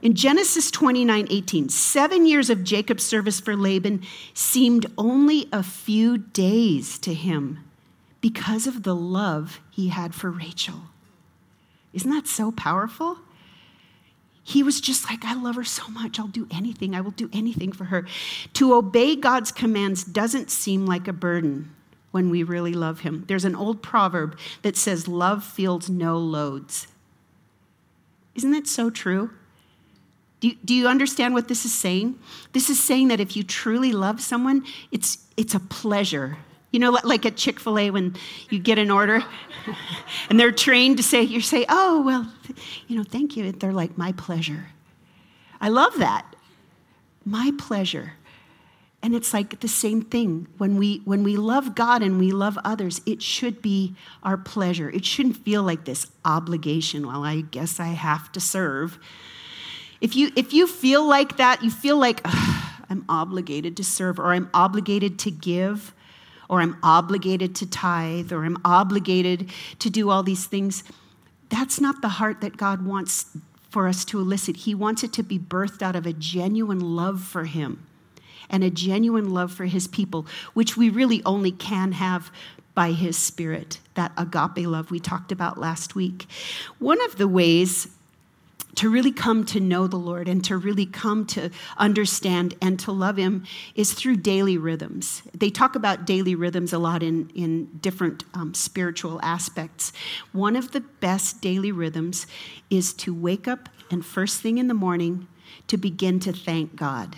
in 0.00 0.14
Genesis 0.14 0.70
29 0.70 1.26
18, 1.28 1.68
seven 1.68 2.24
years 2.24 2.48
of 2.48 2.64
Jacob's 2.64 3.04
service 3.04 3.40
for 3.40 3.56
Laban 3.56 4.02
seemed 4.32 4.86
only 4.96 5.50
a 5.52 5.62
few 5.62 6.16
days 6.16 6.98
to 7.00 7.12
him 7.12 7.65
because 8.26 8.66
of 8.66 8.82
the 8.82 8.92
love 8.92 9.60
he 9.70 9.86
had 9.86 10.12
for 10.12 10.32
Rachel. 10.32 10.82
Isn't 11.92 12.10
that 12.10 12.26
so 12.26 12.50
powerful? 12.50 13.18
He 14.42 14.64
was 14.64 14.80
just 14.80 15.08
like, 15.08 15.24
I 15.24 15.34
love 15.34 15.54
her 15.54 15.62
so 15.62 15.86
much. 15.86 16.18
I'll 16.18 16.26
do 16.26 16.48
anything. 16.50 16.96
I 16.96 17.02
will 17.02 17.12
do 17.12 17.30
anything 17.32 17.70
for 17.70 17.84
her. 17.84 18.04
To 18.54 18.74
obey 18.74 19.14
God's 19.14 19.52
commands 19.52 20.02
doesn't 20.02 20.50
seem 20.50 20.86
like 20.86 21.06
a 21.06 21.12
burden 21.12 21.72
when 22.10 22.28
we 22.28 22.42
really 22.42 22.72
love 22.72 22.98
him. 22.98 23.22
There's 23.28 23.44
an 23.44 23.54
old 23.54 23.80
proverb 23.80 24.36
that 24.62 24.76
says, 24.76 25.06
Love 25.06 25.44
feels 25.44 25.88
no 25.88 26.18
loads. 26.18 26.88
Isn't 28.34 28.50
that 28.50 28.66
so 28.66 28.90
true? 28.90 29.30
Do 30.40 30.48
you, 30.48 30.56
do 30.64 30.74
you 30.74 30.88
understand 30.88 31.32
what 31.32 31.46
this 31.46 31.64
is 31.64 31.72
saying? 31.72 32.18
This 32.52 32.70
is 32.70 32.82
saying 32.82 33.06
that 33.06 33.20
if 33.20 33.36
you 33.36 33.44
truly 33.44 33.92
love 33.92 34.20
someone, 34.20 34.64
it's, 34.90 35.18
it's 35.36 35.54
a 35.54 35.60
pleasure 35.60 36.38
you 36.76 36.80
know, 36.80 36.98
like 37.04 37.24
at 37.24 37.36
Chick 37.36 37.58
fil 37.58 37.78
A 37.78 37.90
when 37.90 38.14
you 38.50 38.58
get 38.58 38.78
an 38.78 38.90
order 38.90 39.24
and 40.28 40.38
they're 40.38 40.52
trained 40.52 40.98
to 40.98 41.02
say, 41.02 41.22
you 41.22 41.40
say, 41.40 41.64
oh, 41.70 42.02
well, 42.02 42.30
you 42.86 42.98
know, 42.98 43.02
thank 43.02 43.34
you. 43.34 43.50
They're 43.50 43.72
like, 43.72 43.96
my 43.96 44.12
pleasure. 44.12 44.66
I 45.58 45.70
love 45.70 45.96
that. 45.96 46.36
My 47.24 47.50
pleasure. 47.56 48.12
And 49.02 49.14
it's 49.14 49.32
like 49.32 49.60
the 49.60 49.68
same 49.68 50.02
thing. 50.02 50.48
When 50.58 50.76
we, 50.76 50.98
when 51.06 51.22
we 51.22 51.38
love 51.38 51.74
God 51.74 52.02
and 52.02 52.18
we 52.18 52.30
love 52.30 52.58
others, 52.62 53.00
it 53.06 53.22
should 53.22 53.62
be 53.62 53.94
our 54.22 54.36
pleasure. 54.36 54.90
It 54.90 55.06
shouldn't 55.06 55.38
feel 55.38 55.62
like 55.62 55.86
this 55.86 56.10
obligation. 56.26 57.06
Well, 57.06 57.24
I 57.24 57.40
guess 57.40 57.80
I 57.80 57.86
have 57.86 58.30
to 58.32 58.40
serve. 58.40 58.98
If 60.02 60.14
you, 60.14 60.30
if 60.36 60.52
you 60.52 60.66
feel 60.66 61.02
like 61.08 61.38
that, 61.38 61.64
you 61.64 61.70
feel 61.70 61.96
like, 61.96 62.20
I'm 62.90 63.06
obligated 63.08 63.78
to 63.78 63.84
serve 63.84 64.18
or 64.18 64.32
I'm 64.32 64.50
obligated 64.52 65.18
to 65.20 65.30
give, 65.30 65.94
or 66.48 66.60
I'm 66.60 66.76
obligated 66.82 67.54
to 67.56 67.66
tithe, 67.66 68.32
or 68.32 68.44
I'm 68.44 68.58
obligated 68.64 69.50
to 69.80 69.90
do 69.90 70.10
all 70.10 70.22
these 70.22 70.46
things. 70.46 70.84
That's 71.48 71.80
not 71.80 72.02
the 72.02 72.08
heart 72.08 72.40
that 72.40 72.56
God 72.56 72.84
wants 72.84 73.36
for 73.70 73.88
us 73.88 74.04
to 74.06 74.20
elicit. 74.20 74.56
He 74.56 74.74
wants 74.74 75.02
it 75.02 75.12
to 75.14 75.22
be 75.22 75.38
birthed 75.38 75.82
out 75.82 75.96
of 75.96 76.06
a 76.06 76.12
genuine 76.12 76.80
love 76.80 77.22
for 77.22 77.44
Him 77.44 77.86
and 78.50 78.64
a 78.64 78.70
genuine 78.70 79.30
love 79.30 79.52
for 79.52 79.64
his 79.64 79.86
people, 79.86 80.26
which 80.54 80.76
we 80.76 80.88
really 80.88 81.22
only 81.24 81.50
can 81.50 81.92
have 81.92 82.30
by 82.74 82.92
his 82.92 83.16
spirit, 83.16 83.80
that 83.94 84.12
agape 84.18 84.66
love 84.66 84.90
we 84.90 85.00
talked 85.00 85.32
about 85.32 85.58
last 85.58 85.94
week. 85.94 86.26
One 86.78 87.02
of 87.06 87.16
the 87.16 87.28
ways 87.28 87.88
to 88.76 88.90
really 88.90 89.12
come 89.12 89.44
to 89.46 89.58
know 89.58 89.86
the 89.86 89.96
Lord 89.96 90.28
and 90.28 90.44
to 90.44 90.56
really 90.56 90.86
come 90.86 91.26
to 91.26 91.50
understand 91.76 92.54
and 92.62 92.78
to 92.80 92.92
love 92.92 93.16
Him 93.16 93.44
is 93.74 93.92
through 93.92 94.16
daily 94.16 94.56
rhythms. 94.56 95.22
They 95.34 95.50
talk 95.50 95.74
about 95.74 96.06
daily 96.06 96.34
rhythms 96.34 96.72
a 96.72 96.78
lot 96.78 97.02
in, 97.02 97.30
in 97.34 97.66
different 97.80 98.24
um, 98.34 98.54
spiritual 98.54 99.20
aspects. 99.22 99.92
One 100.32 100.56
of 100.56 100.72
the 100.72 100.80
best 100.80 101.40
daily 101.40 101.72
rhythms 101.72 102.26
is 102.70 102.92
to 102.94 103.14
wake 103.14 103.48
up 103.48 103.68
and 103.90 104.04
first 104.04 104.40
thing 104.40 104.58
in 104.58 104.68
the 104.68 104.74
morning 104.74 105.26
to 105.68 105.76
begin 105.76 106.20
to 106.20 106.32
thank 106.32 106.76
God, 106.76 107.16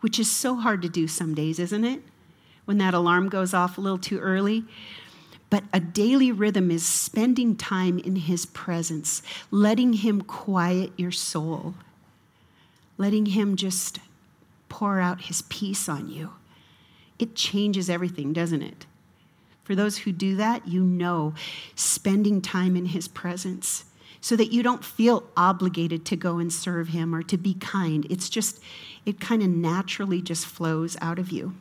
which 0.00 0.18
is 0.18 0.30
so 0.30 0.56
hard 0.56 0.82
to 0.82 0.88
do 0.88 1.06
some 1.06 1.34
days, 1.34 1.58
isn't 1.58 1.84
it? 1.84 2.02
When 2.64 2.78
that 2.78 2.94
alarm 2.94 3.28
goes 3.28 3.54
off 3.54 3.78
a 3.78 3.80
little 3.80 3.98
too 3.98 4.18
early. 4.18 4.64
But 5.48 5.64
a 5.72 5.80
daily 5.80 6.32
rhythm 6.32 6.70
is 6.70 6.84
spending 6.84 7.56
time 7.56 7.98
in 7.98 8.16
His 8.16 8.46
presence, 8.46 9.22
letting 9.50 9.94
Him 9.94 10.22
quiet 10.22 10.92
your 10.96 11.12
soul, 11.12 11.74
letting 12.98 13.26
Him 13.26 13.56
just 13.56 14.00
pour 14.68 14.98
out 14.98 15.22
His 15.22 15.42
peace 15.42 15.88
on 15.88 16.10
you. 16.10 16.32
It 17.18 17.34
changes 17.34 17.88
everything, 17.88 18.32
doesn't 18.32 18.62
it? 18.62 18.86
For 19.62 19.74
those 19.74 19.98
who 19.98 20.12
do 20.12 20.36
that, 20.36 20.68
you 20.68 20.82
know 20.82 21.34
spending 21.74 22.40
time 22.40 22.76
in 22.76 22.86
His 22.86 23.08
presence 23.08 23.84
so 24.20 24.34
that 24.36 24.52
you 24.52 24.62
don't 24.62 24.84
feel 24.84 25.24
obligated 25.36 26.04
to 26.06 26.16
go 26.16 26.38
and 26.38 26.52
serve 26.52 26.88
Him 26.88 27.14
or 27.14 27.22
to 27.22 27.36
be 27.36 27.54
kind. 27.54 28.06
It's 28.10 28.28
just, 28.28 28.60
it 29.04 29.20
kind 29.20 29.42
of 29.42 29.48
naturally 29.48 30.20
just 30.20 30.46
flows 30.46 30.96
out 31.00 31.18
of 31.18 31.30
you. 31.30 31.54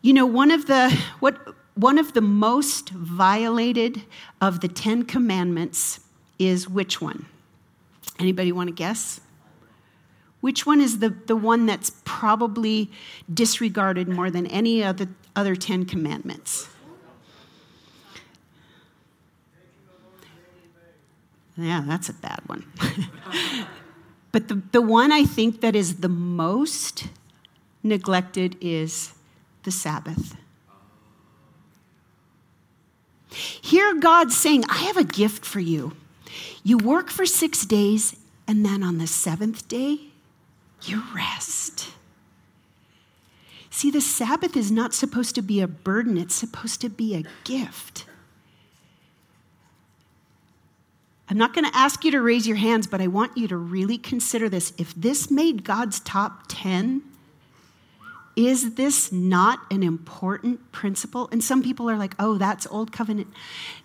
You 0.00 0.14
know, 0.14 0.26
one 0.26 0.50
of 0.50 0.66
the, 0.66 0.98
what, 1.20 1.54
one 1.74 1.98
of 1.98 2.12
the 2.12 2.20
most 2.20 2.90
violated 2.90 4.02
of 4.40 4.60
the 4.60 4.68
Ten 4.68 5.04
Commandments 5.04 6.00
is 6.38 6.68
which 6.68 7.00
one? 7.00 7.26
Anybody 8.18 8.52
want 8.52 8.68
to 8.68 8.74
guess? 8.74 9.20
Which 10.40 10.66
one 10.66 10.80
is 10.80 10.98
the, 10.98 11.10
the 11.10 11.36
one 11.36 11.66
that's 11.66 11.92
probably 12.04 12.90
disregarded 13.32 14.08
more 14.08 14.30
than 14.30 14.46
any 14.48 14.82
other, 14.82 15.08
other 15.36 15.54
Ten 15.54 15.84
Commandments? 15.84 16.68
Yeah, 21.56 21.84
that's 21.86 22.08
a 22.08 22.14
bad 22.14 22.40
one. 22.46 22.64
but 24.32 24.48
the, 24.48 24.62
the 24.72 24.82
one 24.82 25.12
I 25.12 25.24
think 25.24 25.60
that 25.60 25.76
is 25.76 25.96
the 25.98 26.08
most 26.08 27.08
neglected 27.82 28.56
is 28.60 29.12
the 29.62 29.70
Sabbath. 29.70 30.34
Hear 33.32 33.94
God 33.94 34.32
saying, 34.32 34.64
I 34.68 34.78
have 34.78 34.96
a 34.96 35.04
gift 35.04 35.44
for 35.44 35.60
you. 35.60 35.92
You 36.62 36.78
work 36.78 37.10
for 37.10 37.26
six 37.26 37.64
days, 37.66 38.16
and 38.46 38.64
then 38.64 38.82
on 38.82 38.98
the 38.98 39.06
seventh 39.06 39.68
day, 39.68 39.98
you 40.82 41.02
rest. 41.14 41.90
See, 43.70 43.90
the 43.90 44.00
Sabbath 44.00 44.56
is 44.56 44.70
not 44.70 44.94
supposed 44.94 45.34
to 45.34 45.42
be 45.42 45.60
a 45.60 45.66
burden, 45.66 46.18
it's 46.18 46.34
supposed 46.34 46.80
to 46.82 46.88
be 46.88 47.14
a 47.14 47.24
gift. 47.44 48.04
I'm 51.28 51.38
not 51.38 51.54
going 51.54 51.64
to 51.64 51.74
ask 51.76 52.04
you 52.04 52.10
to 52.10 52.20
raise 52.20 52.46
your 52.46 52.58
hands, 52.58 52.86
but 52.86 53.00
I 53.00 53.06
want 53.06 53.38
you 53.38 53.48
to 53.48 53.56
really 53.56 53.96
consider 53.96 54.50
this. 54.50 54.74
If 54.76 54.94
this 54.94 55.30
made 55.30 55.64
God's 55.64 56.00
top 56.00 56.44
10, 56.48 57.02
is 58.34 58.74
this 58.74 59.12
not 59.12 59.60
an 59.70 59.82
important 59.82 60.72
principle? 60.72 61.28
And 61.30 61.44
some 61.44 61.62
people 61.62 61.90
are 61.90 61.96
like, 61.96 62.14
oh, 62.18 62.38
that's 62.38 62.66
old 62.68 62.90
covenant. 62.90 63.28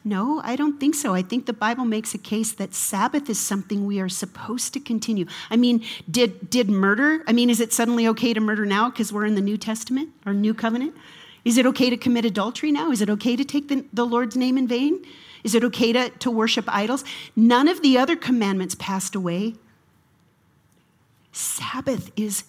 No, 0.05 0.41
I 0.43 0.55
don't 0.55 0.79
think 0.79 0.95
so. 0.95 1.13
I 1.13 1.21
think 1.21 1.45
the 1.45 1.53
Bible 1.53 1.83
makes 1.83 2.13
a 2.13 2.17
case 2.17 2.53
that 2.53 2.73
Sabbath 2.73 3.29
is 3.29 3.39
something 3.39 3.85
we 3.85 3.99
are 3.99 4.07
supposed 4.07 4.73
to 4.73 4.79
continue. 4.79 5.25
I 5.49 5.57
mean, 5.57 5.83
did, 6.09 6.49
did 6.49 6.69
murder, 6.69 7.23
I 7.27 7.33
mean, 7.33 7.49
is 7.49 7.59
it 7.59 7.73
suddenly 7.73 8.07
okay 8.07 8.33
to 8.33 8.39
murder 8.39 8.65
now 8.65 8.89
because 8.89 9.11
we're 9.11 9.25
in 9.25 9.35
the 9.35 9.41
New 9.41 9.57
Testament 9.57 10.11
or 10.25 10.33
New 10.33 10.53
Covenant? 10.53 10.95
Is 11.43 11.57
it 11.57 11.65
okay 11.65 11.89
to 11.89 11.97
commit 11.97 12.23
adultery 12.23 12.71
now? 12.71 12.91
Is 12.91 13.01
it 13.01 13.09
okay 13.09 13.35
to 13.35 13.43
take 13.43 13.67
the, 13.67 13.85
the 13.91 14.05
Lord's 14.05 14.37
name 14.37 14.57
in 14.57 14.67
vain? 14.67 15.03
Is 15.43 15.55
it 15.55 15.63
okay 15.65 15.91
to, 15.93 16.09
to 16.09 16.31
worship 16.31 16.65
idols? 16.67 17.03
None 17.35 17.67
of 17.67 17.81
the 17.81 17.97
other 17.97 18.15
commandments 18.15 18.75
passed 18.75 19.13
away. 19.15 19.55
Sabbath 21.31 22.11
is 22.15 22.45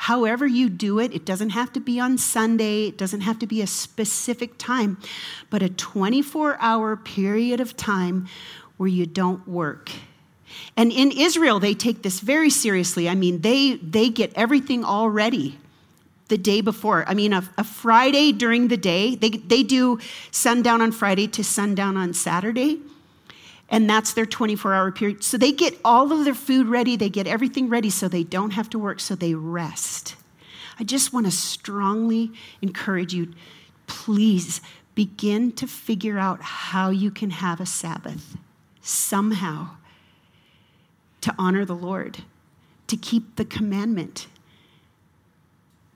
however 0.00 0.46
you 0.46 0.70
do 0.70 0.98
it, 0.98 1.12
it 1.12 1.26
doesn't 1.26 1.50
have 1.50 1.70
to 1.70 1.78
be 1.78 2.00
on 2.00 2.16
Sunday, 2.16 2.86
it 2.86 2.96
doesn't 2.96 3.20
have 3.20 3.38
to 3.38 3.46
be 3.46 3.60
a 3.60 3.66
specific 3.66 4.56
time, 4.56 4.96
but 5.50 5.62
a 5.62 5.68
24 5.68 6.56
hour 6.58 6.96
period 6.96 7.60
of 7.60 7.76
time 7.76 8.26
where 8.78 8.88
you 8.88 9.04
don't 9.04 9.46
work. 9.46 9.90
And 10.74 10.90
in 10.90 11.10
Israel, 11.10 11.60
they 11.60 11.74
take 11.74 12.00
this 12.02 12.20
very 12.20 12.48
seriously. 12.48 13.10
I 13.10 13.14
mean, 13.14 13.42
they, 13.42 13.74
they 13.74 14.08
get 14.08 14.32
everything 14.34 14.84
all 14.84 15.10
ready 15.10 15.58
the 16.28 16.38
day 16.38 16.62
before. 16.62 17.04
I 17.06 17.12
mean, 17.12 17.34
a, 17.34 17.46
a, 17.58 17.64
Friday 17.64 18.32
during 18.32 18.68
the 18.68 18.78
day, 18.78 19.16
they, 19.16 19.28
they 19.28 19.62
do 19.62 19.98
sundown 20.30 20.80
on 20.80 20.92
Friday 20.92 21.28
to 21.28 21.44
sundown 21.44 21.98
on 21.98 22.14
Saturday 22.14 22.80
and 23.70 23.88
that's 23.88 24.12
their 24.12 24.26
24 24.26 24.74
hour 24.74 24.90
period. 24.90 25.22
So 25.22 25.38
they 25.38 25.52
get 25.52 25.78
all 25.84 26.12
of 26.12 26.24
their 26.24 26.34
food 26.34 26.66
ready, 26.66 26.96
they 26.96 27.08
get 27.08 27.26
everything 27.26 27.68
ready 27.68 27.88
so 27.88 28.08
they 28.08 28.24
don't 28.24 28.50
have 28.50 28.68
to 28.70 28.78
work, 28.78 29.00
so 29.00 29.14
they 29.14 29.34
rest. 29.34 30.16
I 30.78 30.84
just 30.84 31.12
want 31.12 31.26
to 31.26 31.32
strongly 31.32 32.32
encourage 32.60 33.14
you 33.14 33.32
please 33.86 34.60
begin 34.94 35.52
to 35.52 35.66
figure 35.66 36.18
out 36.18 36.42
how 36.42 36.90
you 36.90 37.10
can 37.10 37.30
have 37.30 37.60
a 37.60 37.66
Sabbath 37.66 38.36
somehow 38.80 39.70
to 41.20 41.34
honor 41.38 41.64
the 41.64 41.74
Lord, 41.74 42.18
to 42.86 42.96
keep 42.96 43.36
the 43.36 43.44
commandment, 43.44 44.26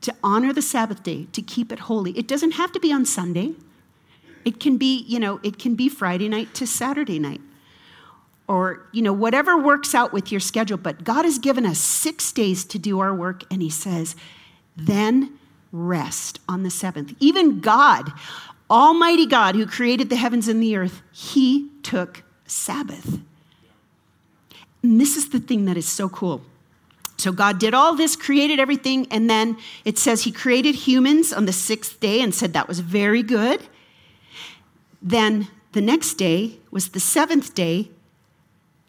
to 0.03 0.15
honor 0.23 0.53
the 0.53 0.63
Sabbath 0.63 1.03
day, 1.03 1.27
to 1.33 1.41
keep 1.41 1.73
it 1.73 1.81
holy. 1.81 2.13
It 2.13 2.29
doesn't 2.29 2.53
have 2.53 2.73
to 2.73 2.81
be 2.81 2.93
on 2.93 3.07
Sunday. 3.07 3.55
It 4.45 4.61
can 4.61 4.77
be, 4.77 4.99
you 5.09 5.19
know, 5.19 5.41
it 5.43 5.59
can 5.59 5.75
be 5.75 5.89
Friday 5.89 6.29
night 6.29 6.53
to 6.55 6.67
Saturday 6.67 7.19
night 7.19 7.41
or 8.47 8.87
you 8.93 9.03
know 9.03 9.13
whatever 9.13 9.59
works 9.59 9.95
out 9.95 10.13
with 10.13 10.31
your 10.31 10.41
schedule 10.41 10.77
but 10.77 11.03
god 11.03 11.25
has 11.25 11.39
given 11.39 11.65
us 11.65 11.79
six 11.79 12.31
days 12.33 12.65
to 12.65 12.79
do 12.79 13.01
our 13.01 13.15
work 13.15 13.43
and 13.51 13.63
he 13.63 13.71
says 13.71 14.15
then 14.77 15.39
rest 15.75 16.39
on 16.49 16.63
the 16.63 16.71
seventh. 16.71 17.15
Even 17.21 17.61
god 17.61 18.13
almighty 18.71 19.27
god 19.27 19.55
who 19.55 19.67
created 19.67 20.09
the 20.09 20.17
heavens 20.17 20.49
and 20.49 20.63
the 20.63 20.77
earth 20.77 21.03
he 21.13 21.69
took 21.83 22.23
sabbath. 22.47 23.21
And 24.83 25.01
this 25.01 25.17
is 25.17 25.31
the 25.31 25.41
thing 25.41 25.65
that 25.67 25.77
is 25.77 25.89
so 25.89 26.09
cool. 26.09 26.43
So 27.17 27.33
god 27.33 27.59
did 27.59 27.75
all 27.75 27.95
this 27.95 28.17
created 28.17 28.61
everything 28.61 29.07
and 29.11 29.29
then 29.29 29.57
it 29.85 29.99
says 29.99 30.23
he 30.23 30.33
created 30.33 30.75
humans 30.75 31.33
on 31.33 31.47
the 31.47 31.53
sixth 31.53 32.01
day 32.01 32.21
and 32.21 32.35
said 32.35 32.53
that 32.53 32.69
was 32.69 32.81
very 32.81 33.23
good. 33.23 33.61
Then 35.03 35.49
the 35.73 35.81
next 35.81 36.15
day 36.15 36.59
was 36.71 36.91
the 36.91 37.01
seventh 37.01 37.55
day 37.55 37.91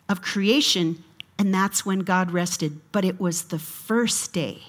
of 0.08 0.22
creation, 0.22 1.04
and 1.38 1.54
that's 1.54 1.86
when 1.86 2.00
God 2.00 2.32
rested. 2.32 2.80
But 2.92 3.06
it 3.06 3.20
was 3.20 3.46
the 3.46 3.60
first 3.60 4.34
day 4.34 4.64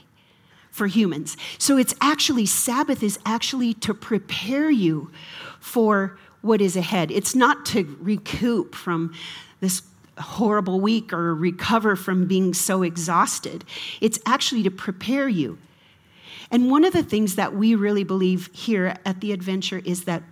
for 0.70 0.86
humans. 0.86 1.36
So 1.58 1.78
it's 1.78 1.94
actually, 2.00 2.46
Sabbath 2.46 3.02
is 3.02 3.18
actually 3.24 3.74
to 3.74 3.94
prepare 3.94 4.70
you 4.70 5.10
for 5.58 6.18
what 6.42 6.60
is 6.60 6.76
ahead. 6.76 7.10
It's 7.10 7.34
not 7.34 7.64
to 7.66 7.96
recoup 8.00 8.74
from 8.74 9.14
this 9.60 9.82
horrible 10.18 10.80
week 10.80 11.12
or 11.12 11.34
recover 11.34 11.96
from 11.96 12.26
being 12.26 12.54
so 12.54 12.82
exhausted. 12.82 13.64
It's 14.00 14.18
actually 14.26 14.62
to 14.64 14.70
prepare 14.70 15.28
you. 15.28 15.58
And 16.50 16.70
one 16.70 16.84
of 16.84 16.92
the 16.92 17.02
things 17.02 17.36
that 17.36 17.54
we 17.54 17.74
really 17.74 18.04
believe 18.04 18.50
here 18.52 18.96
at 19.04 19.20
the 19.20 19.32
adventure 19.32 19.82
is 19.84 20.04
that 20.04 20.22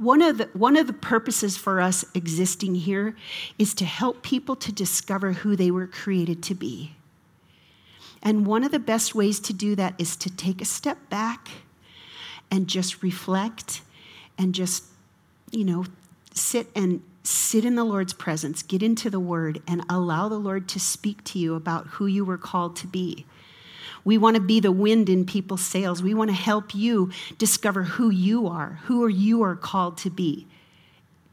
one 0.00 0.22
of, 0.22 0.38
the, 0.38 0.48
one 0.54 0.78
of 0.78 0.86
the 0.86 0.94
purposes 0.94 1.58
for 1.58 1.78
us 1.78 2.06
existing 2.14 2.74
here 2.74 3.14
is 3.58 3.74
to 3.74 3.84
help 3.84 4.22
people 4.22 4.56
to 4.56 4.72
discover 4.72 5.32
who 5.32 5.54
they 5.54 5.70
were 5.70 5.86
created 5.86 6.42
to 6.44 6.54
be. 6.54 6.92
And 8.22 8.46
one 8.46 8.64
of 8.64 8.70
the 8.70 8.78
best 8.78 9.14
ways 9.14 9.38
to 9.40 9.52
do 9.52 9.76
that 9.76 9.94
is 9.98 10.16
to 10.16 10.34
take 10.34 10.62
a 10.62 10.64
step 10.64 11.10
back 11.10 11.48
and 12.50 12.66
just 12.66 13.02
reflect 13.02 13.82
and 14.38 14.54
just, 14.54 14.84
you 15.50 15.66
know, 15.66 15.84
sit 16.32 16.68
and 16.74 17.02
sit 17.22 17.66
in 17.66 17.74
the 17.74 17.84
Lord's 17.84 18.14
presence, 18.14 18.62
get 18.62 18.82
into 18.82 19.10
the 19.10 19.20
Word, 19.20 19.60
and 19.68 19.84
allow 19.90 20.30
the 20.30 20.38
Lord 20.38 20.66
to 20.70 20.80
speak 20.80 21.22
to 21.24 21.38
you 21.38 21.54
about 21.54 21.86
who 21.88 22.06
you 22.06 22.24
were 22.24 22.38
called 22.38 22.74
to 22.76 22.86
be. 22.86 23.26
We 24.04 24.18
want 24.18 24.36
to 24.36 24.42
be 24.42 24.60
the 24.60 24.72
wind 24.72 25.08
in 25.08 25.24
people's 25.26 25.60
sails. 25.64 26.02
We 26.02 26.14
want 26.14 26.30
to 26.30 26.36
help 26.36 26.74
you 26.74 27.10
discover 27.38 27.82
who 27.82 28.10
you 28.10 28.46
are, 28.46 28.80
who 28.84 29.06
you 29.08 29.42
are 29.42 29.56
called 29.56 29.98
to 29.98 30.10
be. 30.10 30.46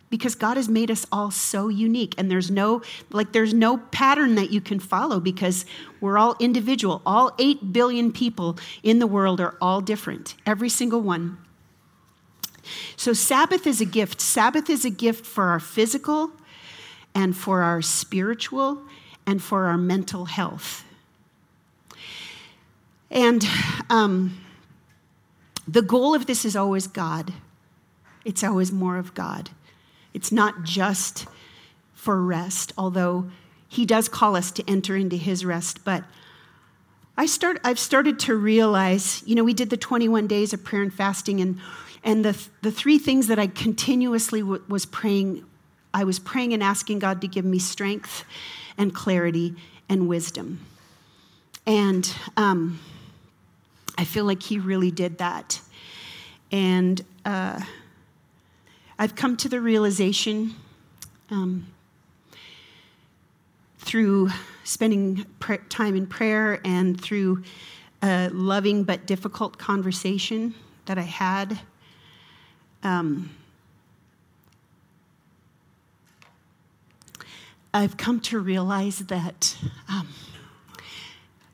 because 0.10 0.36
God 0.36 0.58
has 0.58 0.70
made 0.70 0.90
us 0.90 1.06
all 1.12 1.32
so 1.32 1.68
unique 1.68 2.16
and 2.18 2.32
there's 2.32 2.50
no 2.50 2.82
like 3.12 3.34
there's 3.34 3.54
no 3.54 3.78
pattern 3.78 4.36
that 4.36 4.52
you 4.52 4.62
can 4.62 4.80
follow 4.80 5.20
because 5.20 5.66
we're 6.00 6.18
all 6.18 6.36
individual. 6.40 7.02
All 7.06 7.34
8 7.40 7.74
billion 7.74 8.12
people 8.12 8.58
in 8.84 9.00
the 9.00 9.08
world 9.08 9.42
are 9.42 9.56
all 9.60 9.82
different. 9.82 10.36
Every 10.46 10.70
single 10.70 11.02
one. 11.02 11.38
So 12.96 13.14
Sabbath 13.14 13.66
is 13.66 13.82
a 13.82 13.86
gift. 13.86 14.20
Sabbath 14.22 14.70
is 14.70 14.86
a 14.86 14.90
gift 14.90 15.26
for 15.26 15.46
our 15.46 15.60
physical 15.60 16.32
and 17.16 17.36
for 17.36 17.62
our 17.62 17.82
spiritual 17.82 18.82
and 19.26 19.42
for 19.42 19.66
our 19.66 19.78
mental 19.78 20.26
health. 20.26 20.84
And 23.10 23.48
um, 23.90 24.42
the 25.68 25.82
goal 25.82 26.14
of 26.14 26.26
this 26.26 26.46
is 26.46 26.56
always 26.56 26.88
God. 26.88 27.34
It's 28.26 28.44
always 28.44 28.72
more 28.72 28.98
of 28.98 29.14
God. 29.14 29.50
It's 30.14 30.32
not 30.32 30.64
just 30.64 31.28
for 31.94 32.22
rest, 32.22 32.74
although 32.78 33.30
He 33.68 33.86
does 33.86 34.10
call 34.10 34.36
us 34.36 34.52
to 34.52 34.64
enter 34.70 34.96
into 34.96 35.16
His 35.16 35.46
rest. 35.46 35.84
But 35.86 36.04
I 37.18 37.26
start, 37.26 37.60
I've 37.64 37.80
started 37.80 38.20
to 38.20 38.36
realize, 38.36 39.24
you 39.26 39.36
know, 39.36 39.44
we 39.44 39.54
did 39.54 39.70
the 39.70 39.78
21 39.78 40.28
days 40.28 40.54
of 40.54 40.64
prayer 40.64 40.84
and 40.84 40.94
fasting, 40.94 41.42
and, 41.42 41.60
and 42.04 42.24
the, 42.24 42.48
the 42.62 42.72
three 42.72 43.00
things 43.00 43.28
that 43.28 43.40
I 43.40 43.48
continuously 43.48 44.42
w- 44.42 44.64
was 44.68 44.86
praying, 44.86 45.46
I 45.94 46.04
was 46.04 46.20
praying 46.20 46.54
and 46.54 46.62
asking 46.62 47.00
God 47.00 47.22
to 47.22 47.28
give 47.28 47.44
me 47.44 47.60
strength 47.60 48.24
and 48.78 48.94
clarity 48.94 49.56
and 49.90 50.08
wisdom. 50.08 50.60
And 51.66 52.10
um, 52.38 52.80
I 53.98 54.04
feel 54.04 54.26
like 54.26 54.44
He 54.44 54.60
really 54.60 54.92
did 54.92 55.18
that. 55.18 55.62
And 56.52 57.04
uh, 57.26 57.62
I've 59.00 59.16
come 59.16 59.36
to 59.38 59.50
the 59.50 59.60
realization 59.60 60.56
um, 61.30 61.68
through 63.80 64.30
spending 64.64 65.26
time 65.70 65.96
in 65.96 66.08
prayer 66.08 66.60
and 66.66 67.00
through 67.00 67.44
a 68.02 68.30
loving 68.30 68.84
but 68.84 69.06
difficult 69.06 69.58
conversation 69.58 70.54
that 70.86 70.98
I 70.98 71.04
had. 71.04 71.60
Um, 72.84 73.32
I've 77.74 77.98
come 77.98 78.20
to 78.22 78.40
realize 78.40 79.00
that 79.00 79.56
um, 79.90 80.08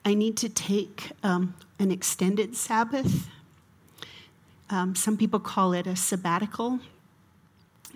I 0.05 0.13
need 0.13 0.35
to 0.37 0.49
take 0.49 1.11
um, 1.23 1.55
an 1.79 1.91
extended 1.91 2.55
Sabbath. 2.55 3.29
Um, 4.69 4.95
some 4.95 5.17
people 5.17 5.39
call 5.39 5.73
it 5.73 5.87
a 5.87 5.95
sabbatical. 5.95 6.79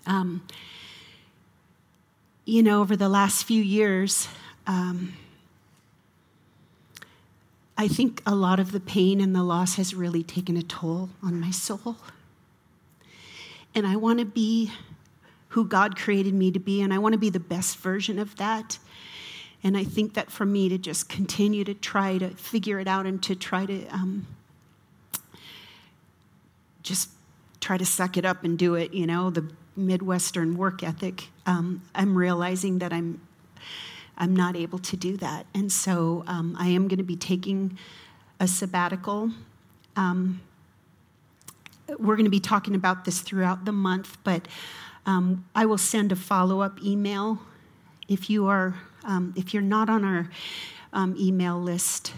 Um, 0.06 0.44
you 2.46 2.64
know, 2.64 2.80
over 2.80 2.96
the 2.96 3.10
last 3.10 3.44
few 3.44 3.62
years, 3.62 4.30
um, 4.68 5.14
I 7.78 7.88
think 7.88 8.22
a 8.26 8.34
lot 8.34 8.60
of 8.60 8.72
the 8.72 8.80
pain 8.80 9.20
and 9.20 9.36
the 9.36 9.44
loss 9.44 9.76
has 9.76 9.94
really 9.94 10.24
taken 10.24 10.56
a 10.56 10.64
toll 10.64 11.10
on 11.22 11.42
my 11.42 11.52
soul. 11.52 11.98
And 13.76 13.86
I 13.86 13.98
want 13.98 14.20
to 14.20 14.26
be 14.26 14.72
who 15.50 15.66
God 15.66 15.98
created 15.98 16.34
me 16.34 16.52
to 16.52 16.60
be, 16.60 16.82
and 16.82 16.94
I 16.94 16.98
want 17.00 17.14
to 17.14 17.20
be 17.20 17.30
the 17.30 17.40
best 17.40 17.78
version 17.78 18.18
of 18.18 18.36
that. 18.38 18.80
And 19.64 19.76
I 19.76 19.84
think 19.84 20.14
that 20.14 20.32
for 20.32 20.46
me 20.46 20.70
to 20.70 20.78
just 20.78 21.10
continue 21.10 21.64
to 21.64 21.74
try 21.74 22.18
to 22.18 22.30
figure 22.30 22.80
it 22.80 22.88
out 22.88 23.06
and 23.06 23.22
to 23.24 23.36
try 23.36 23.66
to 23.66 23.88
um, 23.88 24.28
just 26.84 27.10
try 27.60 27.78
to 27.78 27.86
suck 27.86 28.18
it 28.18 28.26
up 28.26 28.44
and 28.44 28.58
do 28.58 28.76
it, 28.76 28.94
you 28.94 29.08
know, 29.08 29.30
the 29.30 29.50
Midwestern 29.76 30.58
work 30.58 30.84
ethic, 30.84 31.30
um, 31.46 31.84
I'm 31.94 32.18
realizing 32.18 32.80
that 32.80 32.92
I'm 32.92 33.22
I'm 34.20 34.36
not 34.36 34.56
able 34.56 34.80
to 34.80 34.98
do 34.98 35.16
that, 35.18 35.46
and 35.54 35.72
so 35.72 36.24
um, 36.26 36.56
I 36.58 36.70
am 36.70 36.88
going 36.88 36.98
to 36.98 37.04
be 37.04 37.16
taking 37.16 37.78
a 38.40 38.48
sabbatical. 38.48 39.30
Um, 39.96 40.42
we're 42.00 42.16
going 42.16 42.26
to 42.26 42.32
be 42.32 42.40
talking 42.40 42.74
about 42.74 43.06
this 43.06 43.22
throughout 43.22 43.66
the 43.66 43.72
month, 43.72 44.18
but 44.24 44.48
um, 45.06 45.46
I 45.54 45.68
will 45.68 45.78
send 45.78 46.12
a 46.12 46.16
follow 46.16 46.62
up 46.62 46.82
email 46.84 47.40
if 48.08 48.28
you 48.28 48.48
are 48.48 48.76
um, 49.08 49.34
if 49.36 49.54
you're 49.54 49.64
not 49.64 49.90
on 49.90 50.04
our 50.06 50.30
um, 50.94 51.16
email 51.20 51.60
list. 51.60 52.14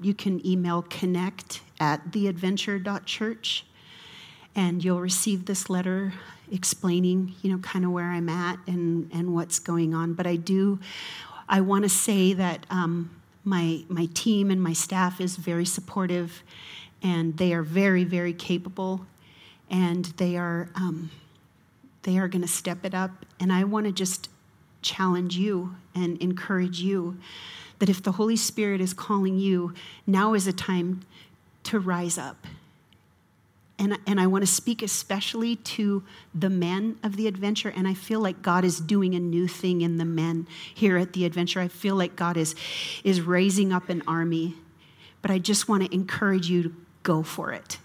you 0.00 0.14
can 0.14 0.44
email 0.46 0.82
connect 0.88 1.60
at 1.78 2.12
theadventure.church 2.12 3.64
and 4.54 4.82
you'll 4.82 5.00
receive 5.00 5.44
this 5.44 5.68
letter 5.68 6.14
explaining, 6.50 7.34
you 7.42 7.52
know, 7.52 7.58
kind 7.58 7.84
of 7.84 7.90
where 7.90 8.06
I'm 8.06 8.28
at 8.28 8.58
and, 8.66 9.10
and 9.12 9.34
what's 9.34 9.58
going 9.58 9.94
on. 9.94 10.14
But 10.14 10.26
I 10.26 10.36
do, 10.36 10.78
I 11.48 11.60
want 11.60 11.84
to 11.84 11.88
say 11.88 12.32
that 12.32 12.64
um, 12.70 13.10
my, 13.44 13.84
my 13.88 14.06
team 14.14 14.50
and 14.50 14.62
my 14.62 14.72
staff 14.72 15.20
is 15.20 15.36
very 15.36 15.66
supportive 15.66 16.42
and 17.02 17.36
they 17.36 17.52
are 17.52 17.62
very, 17.62 18.04
very 18.04 18.32
capable 18.32 19.06
and 19.68 20.06
they 20.16 20.36
are, 20.36 20.70
um, 20.74 21.10
they 22.04 22.18
are 22.18 22.28
going 22.28 22.42
to 22.42 22.48
step 22.48 22.84
it 22.84 22.94
up. 22.94 23.10
And 23.38 23.52
I 23.52 23.64
want 23.64 23.86
to 23.86 23.92
just 23.92 24.30
challenge 24.86 25.36
you 25.36 25.76
and 25.94 26.20
encourage 26.22 26.80
you 26.80 27.18
that 27.78 27.88
if 27.88 28.02
the 28.02 28.12
Holy 28.12 28.36
Spirit 28.36 28.80
is 28.80 28.94
calling 28.94 29.38
you, 29.38 29.74
now 30.06 30.34
is 30.34 30.46
a 30.46 30.52
time 30.52 31.02
to 31.64 31.78
rise 31.78 32.16
up 32.16 32.46
and, 33.78 33.98
and 34.06 34.20
I 34.20 34.26
want 34.26 34.42
to 34.42 34.50
speak 34.50 34.82
especially 34.82 35.56
to 35.56 36.02
the 36.34 36.48
men 36.48 36.98
of 37.02 37.16
the 37.16 37.26
adventure. 37.26 37.72
And 37.74 37.86
I 37.86 37.94
feel 37.94 38.20
like 38.20 38.40
God 38.40 38.64
is 38.64 38.80
doing 38.80 39.14
a 39.14 39.20
new 39.20 39.46
thing 39.46 39.82
in 39.82 39.98
the 39.98 40.04
men 40.04 40.46
here 40.74 40.96
at 40.96 41.12
the 41.12 41.24
adventure. 41.24 41.60
I 41.60 41.68
feel 41.68 41.94
like 41.94 42.16
God 42.16 42.36
is, 42.36 42.54
is 43.04 43.20
raising 43.20 43.72
up 43.72 43.88
an 43.88 44.02
army. 44.06 44.54
But 45.20 45.30
I 45.30 45.38
just 45.38 45.68
want 45.68 45.84
to 45.84 45.94
encourage 45.94 46.48
you 46.48 46.62
to 46.62 46.74
go 47.02 47.22
for 47.22 47.52
it. 47.52 47.78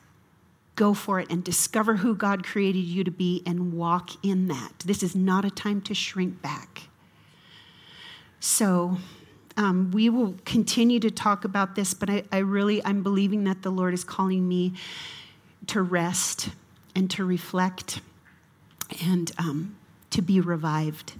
Go 0.75 0.93
for 0.93 1.19
it 1.19 1.29
and 1.29 1.43
discover 1.43 1.97
who 1.97 2.15
God 2.15 2.45
created 2.45 2.79
you 2.79 3.03
to 3.03 3.11
be 3.11 3.43
and 3.45 3.73
walk 3.73 4.11
in 4.23 4.47
that. 4.47 4.79
This 4.85 5.03
is 5.03 5.15
not 5.15 5.43
a 5.43 5.51
time 5.51 5.81
to 5.81 5.93
shrink 5.93 6.41
back. 6.41 6.83
So, 8.41 8.97
um, 9.55 9.91
we 9.91 10.09
will 10.09 10.35
continue 10.45 10.99
to 10.99 11.11
talk 11.11 11.45
about 11.45 11.75
this, 11.75 11.93
but 11.93 12.09
I, 12.09 12.23
I 12.31 12.39
really, 12.39 12.83
I'm 12.83 13.03
believing 13.03 13.43
that 13.43 13.61
the 13.61 13.69
Lord 13.69 13.93
is 13.93 14.03
calling 14.03 14.47
me 14.47 14.73
to 15.67 15.81
rest 15.81 16.49
and 16.95 17.09
to 17.11 17.23
reflect 17.23 18.01
and 19.05 19.31
um, 19.37 19.75
to 20.09 20.21
be 20.23 20.39
revived. 20.39 21.13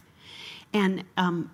And 0.74 1.04
um, 1.16 1.52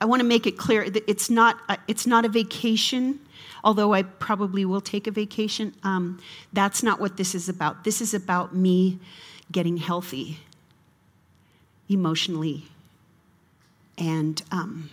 I 0.00 0.04
want 0.04 0.20
to 0.20 0.26
make 0.26 0.46
it 0.46 0.56
clear 0.56 0.88
that 0.88 1.02
it's 1.08 1.30
not 1.30 1.58
a, 1.68 1.78
it's 1.88 2.06
not 2.06 2.24
a 2.24 2.28
vacation, 2.28 3.18
although 3.64 3.92
I 3.92 4.02
probably 4.02 4.64
will 4.64 4.80
take 4.80 5.06
a 5.06 5.10
vacation. 5.10 5.74
Um, 5.82 6.20
that's 6.52 6.82
not 6.82 7.00
what 7.00 7.16
this 7.16 7.34
is 7.34 7.48
about. 7.48 7.84
This 7.84 8.00
is 8.00 8.14
about 8.14 8.54
me 8.54 8.98
getting 9.50 9.78
healthy 9.78 10.38
emotionally. 11.88 12.66
And 13.98 14.42
um, 14.50 14.90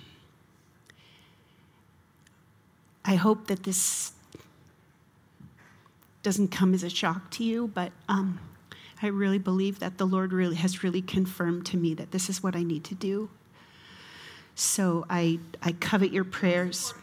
I 3.05 3.15
hope 3.15 3.47
that 3.47 3.63
this 3.63 4.13
doesn't 6.21 6.49
come 6.49 6.73
as 6.73 6.83
a 6.83 6.89
shock 6.89 7.29
to 7.31 7.43
you, 7.43 7.67
but 7.67 7.91
um, 8.07 8.39
I 9.01 9.07
really 9.07 9.39
believe 9.39 9.79
that 9.79 9.97
the 9.97 10.05
Lord 10.05 10.31
really 10.31 10.55
has 10.55 10.83
really 10.83 11.01
confirmed 11.01 11.65
to 11.67 11.77
me 11.77 11.93
that 11.95 12.11
this 12.11 12.29
is 12.29 12.41
what 12.41 12.55
I 12.55 12.63
need 12.63 12.85
to 12.85 12.95
do. 12.95 13.29
So 14.55 15.05
I, 15.09 15.39
I 15.61 15.73
covet 15.73 16.13
your 16.13 16.23
prayers. 16.23 16.93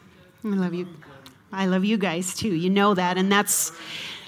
I 0.43 0.49
love 0.49 0.73
you. 0.73 0.89
I 1.53 1.67
love 1.67 1.85
you 1.85 1.99
guys 1.99 2.35
too. 2.35 2.55
You 2.55 2.71
know 2.71 2.95
that, 2.95 3.19
and 3.19 3.31
that's 3.31 3.73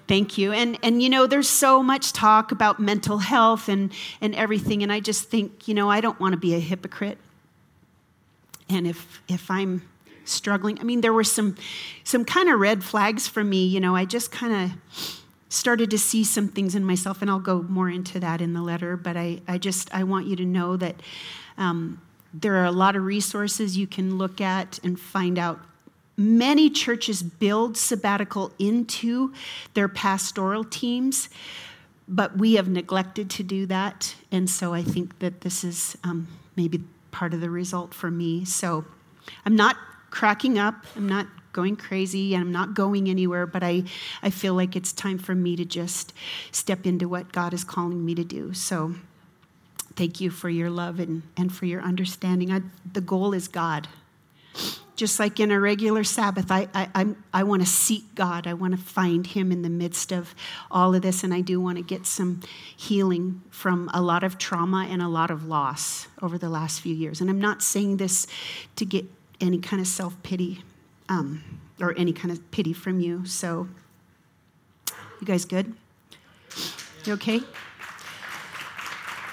thank 0.08 0.36
you. 0.36 0.52
And 0.52 0.76
and 0.82 1.02
you 1.02 1.08
know, 1.08 1.26
there's 1.26 1.48
so 1.48 1.82
much 1.82 2.12
talk 2.12 2.52
about 2.52 2.80
mental 2.80 3.18
health 3.18 3.68
and 3.68 3.92
and 4.20 4.34
everything, 4.34 4.82
and 4.82 4.92
I 4.92 5.00
just 5.00 5.30
think, 5.30 5.68
you 5.68 5.74
know, 5.74 5.88
I 5.88 6.00
don't 6.00 6.18
want 6.20 6.32
to 6.32 6.36
be 6.36 6.54
a 6.54 6.58
hypocrite. 6.58 7.18
And 8.72 8.86
if 8.86 9.20
if 9.28 9.50
I'm 9.50 9.82
struggling. 10.24 10.78
I 10.80 10.84
mean, 10.84 11.00
there 11.00 11.12
were 11.12 11.24
some 11.24 11.56
some 12.04 12.24
kind 12.24 12.48
of 12.48 12.60
red 12.60 12.84
flags 12.84 13.28
for 13.28 13.44
me. 13.44 13.64
You 13.66 13.80
know, 13.80 13.94
I 13.94 14.04
just 14.04 14.30
kind 14.30 14.70
of 14.72 15.22
started 15.48 15.90
to 15.90 15.98
see 15.98 16.24
some 16.24 16.48
things 16.48 16.74
in 16.74 16.84
myself, 16.84 17.22
and 17.22 17.30
I'll 17.30 17.38
go 17.38 17.62
more 17.62 17.90
into 17.90 18.18
that 18.20 18.40
in 18.40 18.52
the 18.52 18.62
letter. 18.62 18.96
But 18.96 19.16
I, 19.16 19.40
I 19.46 19.58
just 19.58 19.92
I 19.94 20.04
want 20.04 20.26
you 20.26 20.36
to 20.36 20.44
know 20.44 20.76
that 20.76 20.96
um, 21.58 22.00
there 22.32 22.56
are 22.56 22.64
a 22.64 22.72
lot 22.72 22.96
of 22.96 23.04
resources 23.04 23.76
you 23.76 23.86
can 23.86 24.18
look 24.18 24.40
at 24.40 24.78
and 24.82 24.98
find 24.98 25.38
out. 25.38 25.60
Many 26.14 26.68
churches 26.68 27.22
build 27.22 27.76
sabbatical 27.78 28.52
into 28.58 29.32
their 29.72 29.88
pastoral 29.88 30.62
teams, 30.62 31.30
but 32.06 32.36
we 32.36 32.54
have 32.54 32.68
neglected 32.68 33.30
to 33.30 33.42
do 33.42 33.64
that, 33.66 34.14
and 34.30 34.48
so 34.48 34.74
I 34.74 34.82
think 34.82 35.18
that 35.20 35.40
this 35.40 35.64
is 35.64 35.96
um, 36.04 36.28
maybe 36.54 36.82
part 37.12 37.32
of 37.32 37.40
the 37.40 37.50
result 37.50 37.94
for 37.94 38.10
me. 38.10 38.44
So 38.44 38.84
I'm 39.46 39.54
not 39.54 39.76
cracking 40.10 40.58
up. 40.58 40.84
I'm 40.96 41.08
not 41.08 41.26
going 41.52 41.76
crazy 41.76 42.34
and 42.34 42.42
I'm 42.42 42.52
not 42.52 42.74
going 42.74 43.08
anywhere, 43.08 43.46
but 43.46 43.62
I, 43.62 43.84
I 44.22 44.30
feel 44.30 44.54
like 44.54 44.74
it's 44.74 44.92
time 44.92 45.18
for 45.18 45.34
me 45.34 45.54
to 45.56 45.64
just 45.64 46.12
step 46.50 46.86
into 46.86 47.08
what 47.08 47.30
God 47.30 47.54
is 47.54 47.62
calling 47.62 48.04
me 48.04 48.14
to 48.14 48.24
do. 48.24 48.54
So 48.54 48.94
thank 49.94 50.20
you 50.20 50.30
for 50.30 50.48
your 50.48 50.70
love 50.70 50.98
and, 50.98 51.22
and 51.36 51.54
for 51.54 51.66
your 51.66 51.82
understanding. 51.82 52.50
I, 52.50 52.62
the 52.90 53.00
goal 53.00 53.34
is 53.34 53.48
God. 53.48 53.88
Just 54.94 55.18
like 55.18 55.40
in 55.40 55.50
a 55.50 55.58
regular 55.58 56.04
Sabbath, 56.04 56.50
I, 56.50 56.68
I, 56.74 56.88
I'm, 56.94 57.16
want 57.48 57.62
to 57.62 57.68
seek 57.68 58.14
God. 58.14 58.46
I 58.46 58.54
want 58.54 58.74
to 58.74 58.80
find 58.80 59.26
Him 59.26 59.50
in 59.50 59.62
the 59.62 59.70
midst 59.70 60.12
of 60.12 60.34
all 60.70 60.94
of 60.94 61.02
this. 61.02 61.24
And 61.24 61.32
I 61.32 61.40
do 61.40 61.60
want 61.60 61.78
to 61.78 61.82
get 61.82 62.06
some 62.06 62.40
healing 62.76 63.42
from 63.50 63.90
a 63.94 64.02
lot 64.02 64.22
of 64.22 64.38
trauma 64.38 64.86
and 64.90 65.00
a 65.00 65.08
lot 65.08 65.30
of 65.30 65.46
loss 65.46 66.08
over 66.20 66.36
the 66.36 66.48
last 66.48 66.80
few 66.80 66.94
years. 66.94 67.20
And 67.20 67.30
I'm 67.30 67.40
not 67.40 67.62
saying 67.62 67.96
this 67.96 68.26
to 68.76 68.84
get 68.84 69.06
any 69.40 69.58
kind 69.58 69.80
of 69.80 69.86
self 69.86 70.22
pity 70.22 70.62
um, 71.08 71.42
or 71.80 71.94
any 71.98 72.12
kind 72.12 72.30
of 72.30 72.50
pity 72.50 72.72
from 72.72 73.00
you. 73.00 73.24
So, 73.26 73.68
you 75.20 75.26
guys 75.26 75.44
good? 75.44 75.74
You 77.04 77.14
okay? 77.14 77.40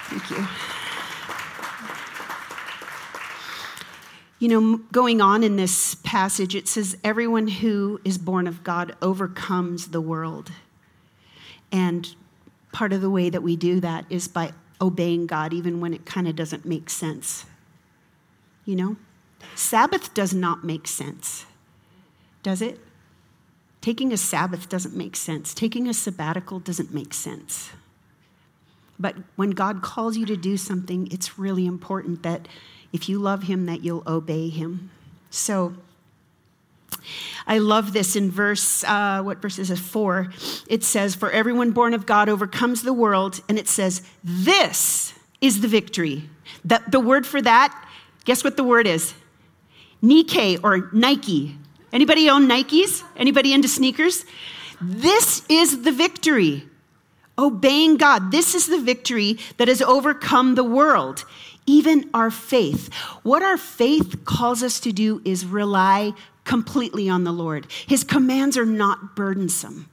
Thank 0.07 0.29
you. 0.31 0.47
You 4.39 4.47
know, 4.47 4.77
going 4.91 5.19
on 5.21 5.43
in 5.43 5.57
this 5.57 5.95
passage, 5.95 6.55
it 6.55 6.67
says, 6.67 6.97
Everyone 7.03 7.47
who 7.47 7.99
is 8.05 8.17
born 8.17 8.47
of 8.47 8.63
God 8.63 8.95
overcomes 9.01 9.89
the 9.89 10.01
world. 10.01 10.51
And 11.71 12.15
part 12.71 12.93
of 12.93 13.01
the 13.01 13.09
way 13.09 13.29
that 13.29 13.43
we 13.43 13.55
do 13.55 13.79
that 13.81 14.05
is 14.09 14.27
by 14.27 14.53
obeying 14.81 15.27
God, 15.27 15.53
even 15.53 15.81
when 15.81 15.93
it 15.93 16.05
kind 16.05 16.27
of 16.27 16.35
doesn't 16.35 16.65
make 16.65 16.89
sense. 16.89 17.45
You 18.65 18.75
know? 18.75 18.95
Sabbath 19.55 20.13
does 20.13 20.33
not 20.33 20.63
make 20.63 20.87
sense, 20.87 21.45
does 22.43 22.61
it? 22.61 22.79
Taking 23.81 24.11
a 24.11 24.17
Sabbath 24.17 24.67
doesn't 24.67 24.95
make 24.95 25.15
sense. 25.15 25.53
Taking 25.53 25.87
a 25.87 25.93
sabbatical 25.93 26.59
doesn't 26.59 26.93
make 26.93 27.13
sense. 27.13 27.71
But 28.99 29.15
when 29.37 29.51
God 29.51 29.81
calls 29.81 30.17
you 30.17 30.25
to 30.25 30.35
do 30.35 30.57
something, 30.57 31.07
it's 31.11 31.39
really 31.39 31.65
important 31.65 32.23
that 32.23 32.47
if 32.91 33.09
you 33.09 33.19
love 33.19 33.43
Him, 33.43 33.65
that 33.65 33.83
you'll 33.83 34.03
obey 34.07 34.49
Him. 34.49 34.91
So, 35.29 35.75
I 37.47 37.57
love 37.57 37.93
this 37.93 38.15
in 38.15 38.29
verse, 38.29 38.83
uh, 38.83 39.21
what 39.21 39.41
verse 39.41 39.59
is 39.59 39.71
it? 39.71 39.79
Four. 39.79 40.31
It 40.67 40.83
says, 40.83 41.15
For 41.15 41.31
everyone 41.31 41.71
born 41.71 41.93
of 41.93 42.05
God 42.05 42.29
overcomes 42.29 42.81
the 42.81 42.93
world. 42.93 43.41
And 43.49 43.57
it 43.57 43.67
says, 43.67 44.03
This 44.23 45.13
is 45.41 45.61
the 45.61 45.67
victory. 45.67 46.29
The, 46.65 46.81
the 46.87 46.99
word 46.99 47.25
for 47.25 47.41
that, 47.41 47.87
guess 48.25 48.43
what 48.43 48.57
the 48.57 48.63
word 48.63 48.87
is? 48.87 49.13
Nike 50.01 50.57
or 50.57 50.89
Nike. 50.93 51.57
Anybody 51.91 52.29
own 52.29 52.47
Nikes? 52.47 53.03
Anybody 53.17 53.53
into 53.53 53.67
sneakers? 53.67 54.25
This 54.81 55.43
is 55.49 55.81
the 55.81 55.91
victory. 55.91 56.65
Obeying 57.37 57.97
God. 57.97 58.31
This 58.31 58.53
is 58.53 58.67
the 58.67 58.79
victory 58.79 59.39
that 59.57 59.67
has 59.67 59.81
overcome 59.81 60.55
the 60.55 60.63
world, 60.63 61.25
even 61.69 62.09
our 62.13 62.31
faith. 62.31 62.91
What 63.21 63.43
our 63.43 63.57
faith 63.57 64.25
calls 64.25 64.63
us 64.63 64.79
to 64.81 64.91
do 64.91 65.21
is 65.23 65.45
rely 65.45 66.13
completely 66.43 67.07
on 67.07 67.23
the 67.23 67.31
Lord. 67.31 67.67
His 67.87 68.03
commands 68.03 68.57
are 68.57 68.65
not 68.65 69.15
burdensome. 69.15 69.87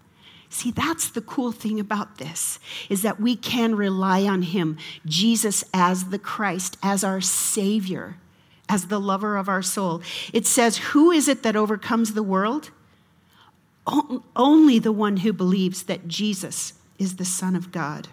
See, 0.48 0.70
that's 0.70 1.10
the 1.10 1.20
cool 1.20 1.52
thing 1.52 1.78
about 1.78 2.16
this 2.16 2.58
is 2.88 3.02
that 3.02 3.20
we 3.20 3.36
can 3.36 3.74
rely 3.74 4.22
on 4.22 4.42
him, 4.42 4.78
Jesus 5.04 5.64
as 5.74 6.06
the 6.06 6.18
Christ, 6.18 6.78
as 6.82 7.04
our 7.04 7.20
savior 7.20 8.16
as 8.68 8.88
the 8.88 8.98
lover 8.98 9.36
of 9.36 9.48
our 9.48 9.62
soul. 9.62 10.02
It 10.32 10.46
says, 10.46 10.78
Who 10.78 11.10
is 11.10 11.28
it 11.28 11.42
that 11.42 11.56
overcomes 11.56 12.14
the 12.14 12.22
world? 12.22 12.70
only 14.34 14.80
the 14.80 14.90
one 14.90 15.18
who 15.18 15.32
believes 15.32 15.84
that 15.84 16.08
Jesus 16.08 16.72
is 16.98 17.16
the 17.16 17.24
Son 17.24 17.54
of 17.54 17.70
God. 17.70 18.08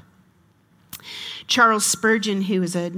Charles 1.47 1.83
Spurgeon, 1.83 2.43
who 2.43 2.61
is 2.61 2.75
a 2.75 2.91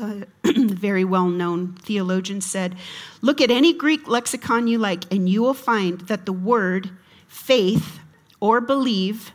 uh, 0.00 0.20
very 0.44 1.04
well 1.04 1.28
known 1.28 1.74
theologian, 1.82 2.40
said, 2.40 2.76
Look 3.20 3.40
at 3.40 3.50
any 3.50 3.72
Greek 3.72 4.08
lexicon 4.08 4.68
you 4.68 4.78
like, 4.78 5.12
and 5.12 5.28
you 5.28 5.42
will 5.42 5.54
find 5.54 6.00
that 6.02 6.26
the 6.26 6.32
word 6.32 6.90
faith 7.28 7.98
or 8.40 8.60
believe 8.60 9.32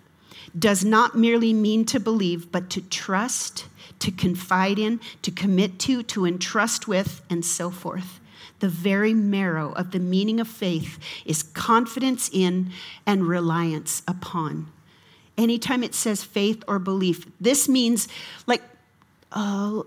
does 0.57 0.83
not 0.83 1.17
merely 1.17 1.53
mean 1.53 1.85
to 1.85 1.99
believe, 1.99 2.51
but 2.51 2.69
to 2.71 2.81
trust 2.81 3.65
to 3.99 4.11
confide 4.11 4.79
in, 4.79 4.99
to 5.21 5.31
commit 5.31 5.79
to, 5.79 6.03
to 6.03 6.25
entrust 6.25 6.87
with, 6.87 7.21
and 7.29 7.43
so 7.43 7.69
forth. 7.69 8.19
The 8.59 8.69
very 8.69 9.13
marrow 9.13 9.71
of 9.73 9.91
the 9.91 9.99
meaning 9.99 10.39
of 10.39 10.47
faith 10.47 10.99
is 11.25 11.43
confidence 11.43 12.29
in 12.31 12.71
and 13.05 13.27
reliance 13.27 14.01
upon. 14.07 14.71
Anytime 15.37 15.83
it 15.83 15.93
says 15.93 16.23
faith 16.23 16.63
or 16.67 16.79
belief, 16.79 17.27
this 17.39 17.69
means 17.69 18.07
like, 18.47 18.63
uh, 19.31 19.83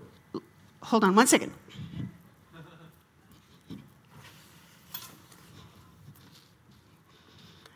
hold 0.81 1.03
on 1.03 1.15
one 1.15 1.27
second. 1.27 1.53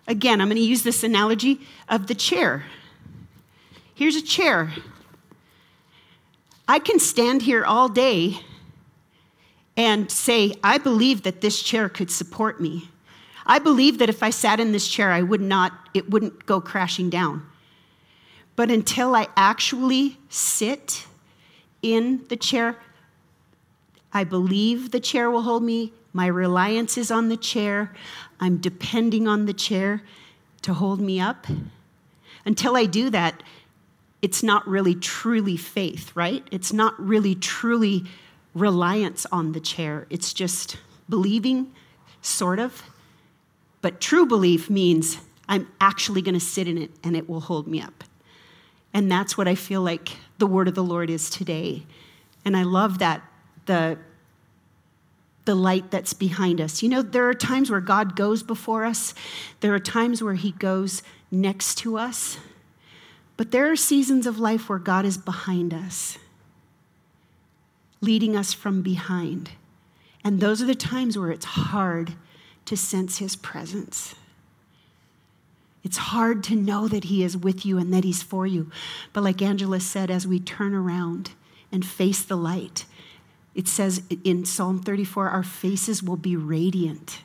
Again, 0.07 0.39
I'm 0.39 0.47
going 0.47 0.57
to 0.57 0.61
use 0.61 0.83
this 0.83 1.03
analogy 1.03 1.61
of 1.89 2.07
the 2.07 2.15
chair. 2.15 2.65
Here's 3.95 4.15
a 4.15 4.21
chair. 4.21 4.71
I 6.67 6.79
can 6.79 6.99
stand 6.99 7.41
here 7.41 7.65
all 7.65 7.89
day 7.89 8.39
and 9.77 10.11
say, 10.11 10.53
I 10.63 10.77
believe 10.77 11.23
that 11.23 11.41
this 11.41 11.61
chair 11.61 11.89
could 11.89 12.11
support 12.11 12.61
me. 12.61 12.89
I 13.45 13.59
believe 13.59 13.99
that 13.99 14.09
if 14.09 14.23
I 14.23 14.29
sat 14.29 14.59
in 14.59 14.71
this 14.71 14.87
chair, 14.87 15.11
I 15.11 15.21
would 15.21 15.41
not, 15.41 15.73
it 15.93 16.09
wouldn't 16.09 16.45
go 16.45 16.61
crashing 16.61 17.09
down. 17.09 17.45
But 18.55 18.71
until 18.71 19.15
I 19.15 19.27
actually 19.35 20.17
sit 20.29 21.05
in 21.81 22.25
the 22.29 22.37
chair, 22.37 22.77
I 24.15 24.23
believe 24.23 24.91
the 24.91 25.01
chair 25.01 25.29
will 25.29 25.41
hold 25.41 25.61
me. 25.61 25.91
My 26.13 26.27
reliance 26.27 26.97
is 26.97 27.11
on 27.11 27.27
the 27.27 27.35
chair. 27.35 27.93
I'm 28.39 28.57
depending 28.57 29.27
on 29.27 29.45
the 29.45 29.53
chair 29.53 30.03
to 30.61 30.73
hold 30.73 31.01
me 31.01 31.19
up. 31.19 31.45
Until 32.45 32.77
I 32.77 32.85
do 32.85 33.09
that, 33.09 33.43
it's 34.21 34.41
not 34.41 34.65
really 34.65 34.95
truly 34.95 35.57
faith, 35.57 36.15
right? 36.15 36.47
It's 36.49 36.71
not 36.71 36.97
really 36.97 37.35
truly 37.35 38.05
reliance 38.53 39.25
on 39.33 39.51
the 39.51 39.59
chair. 39.59 40.07
It's 40.09 40.31
just 40.31 40.77
believing, 41.09 41.73
sort 42.21 42.57
of. 42.57 42.83
But 43.81 43.99
true 43.99 44.25
belief 44.25 44.69
means 44.69 45.17
I'm 45.49 45.67
actually 45.81 46.21
going 46.21 46.35
to 46.35 46.39
sit 46.39 46.69
in 46.69 46.77
it 46.77 46.91
and 47.03 47.17
it 47.17 47.27
will 47.27 47.41
hold 47.41 47.67
me 47.67 47.81
up. 47.81 48.05
And 48.93 49.11
that's 49.11 49.37
what 49.37 49.49
I 49.49 49.55
feel 49.55 49.81
like 49.81 50.13
the 50.37 50.47
word 50.47 50.69
of 50.69 50.73
the 50.73 50.83
Lord 50.83 51.09
is 51.09 51.29
today. 51.29 51.83
And 52.45 52.55
I 52.55 52.63
love 52.63 52.99
that 52.99 53.21
the 53.65 53.97
the 55.45 55.55
light 55.55 55.91
that's 55.91 56.13
behind 56.13 56.59
us. 56.59 56.81
You 56.81 56.89
know, 56.89 57.01
there 57.03 57.29
are 57.29 57.33
times 57.35 57.69
where 57.69 57.79
God 57.79 58.15
goes 58.15 58.41
before 58.41 58.83
us. 58.83 59.13
There 59.59 59.75
are 59.75 59.79
times 59.79 60.21
where 60.21 60.33
he 60.33 60.51
goes 60.51 61.03
next 61.31 61.75
to 61.79 61.97
us. 61.97 62.39
But 63.37 63.51
there 63.51 63.71
are 63.71 63.75
seasons 63.75 64.25
of 64.25 64.39
life 64.39 64.69
where 64.69 64.79
God 64.79 65.05
is 65.05 65.17
behind 65.17 65.73
us, 65.73 66.17
leading 68.01 68.35
us 68.35 68.53
from 68.53 68.81
behind. 68.81 69.51
And 70.23 70.39
those 70.39 70.61
are 70.61 70.65
the 70.65 70.75
times 70.75 71.17
where 71.17 71.31
it's 71.31 71.45
hard 71.45 72.13
to 72.65 72.77
sense 72.77 73.19
His 73.19 73.35
presence. 73.35 74.15
It's 75.83 75.97
hard 75.97 76.43
to 76.45 76.55
know 76.55 76.87
that 76.87 77.05
He 77.05 77.23
is 77.23 77.37
with 77.37 77.65
you 77.65 77.77
and 77.77 77.93
that 77.93 78.03
He's 78.03 78.23
for 78.23 78.47
you. 78.47 78.71
But 79.13 79.23
like 79.23 79.41
Angela 79.41 79.79
said, 79.79 80.09
as 80.09 80.25
we 80.25 80.39
turn 80.39 80.73
around 80.73 81.31
and 81.71 81.85
face 81.85 82.23
the 82.23 82.37
light, 82.37 82.85
it 83.55 83.67
says 83.67 84.03
in 84.23 84.45
Psalm 84.45 84.81
34 84.81 85.29
our 85.29 85.43
faces 85.43 86.03
will 86.03 86.17
be 86.17 86.35
radiant. 86.35 87.21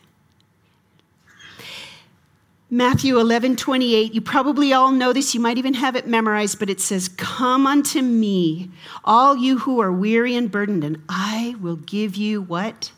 Matthew 2.73 3.19
11, 3.19 3.57
28. 3.57 4.15
You 4.15 4.21
probably 4.21 4.73
all 4.73 4.93
know 4.93 5.13
this. 5.13 5.35
You 5.35 5.41
might 5.41 5.59
even 5.59 5.75
have 5.75 5.97
it 5.97 6.07
memorized, 6.07 6.61
but 6.61 6.71
it 6.71 6.81
says, 6.81 7.09
Come 7.09 7.67
unto 7.67 8.01
me, 8.01 8.71
all 9.05 9.37
you 9.37 9.59
who 9.59 9.81
are 9.81 9.91
weary 9.91 10.37
and 10.37 10.49
burdened, 10.53 10.85
and 10.85 11.03
I 11.09 11.57
will 11.61 11.77
give 11.77 12.15
you 12.15 12.41
what? 12.41 12.93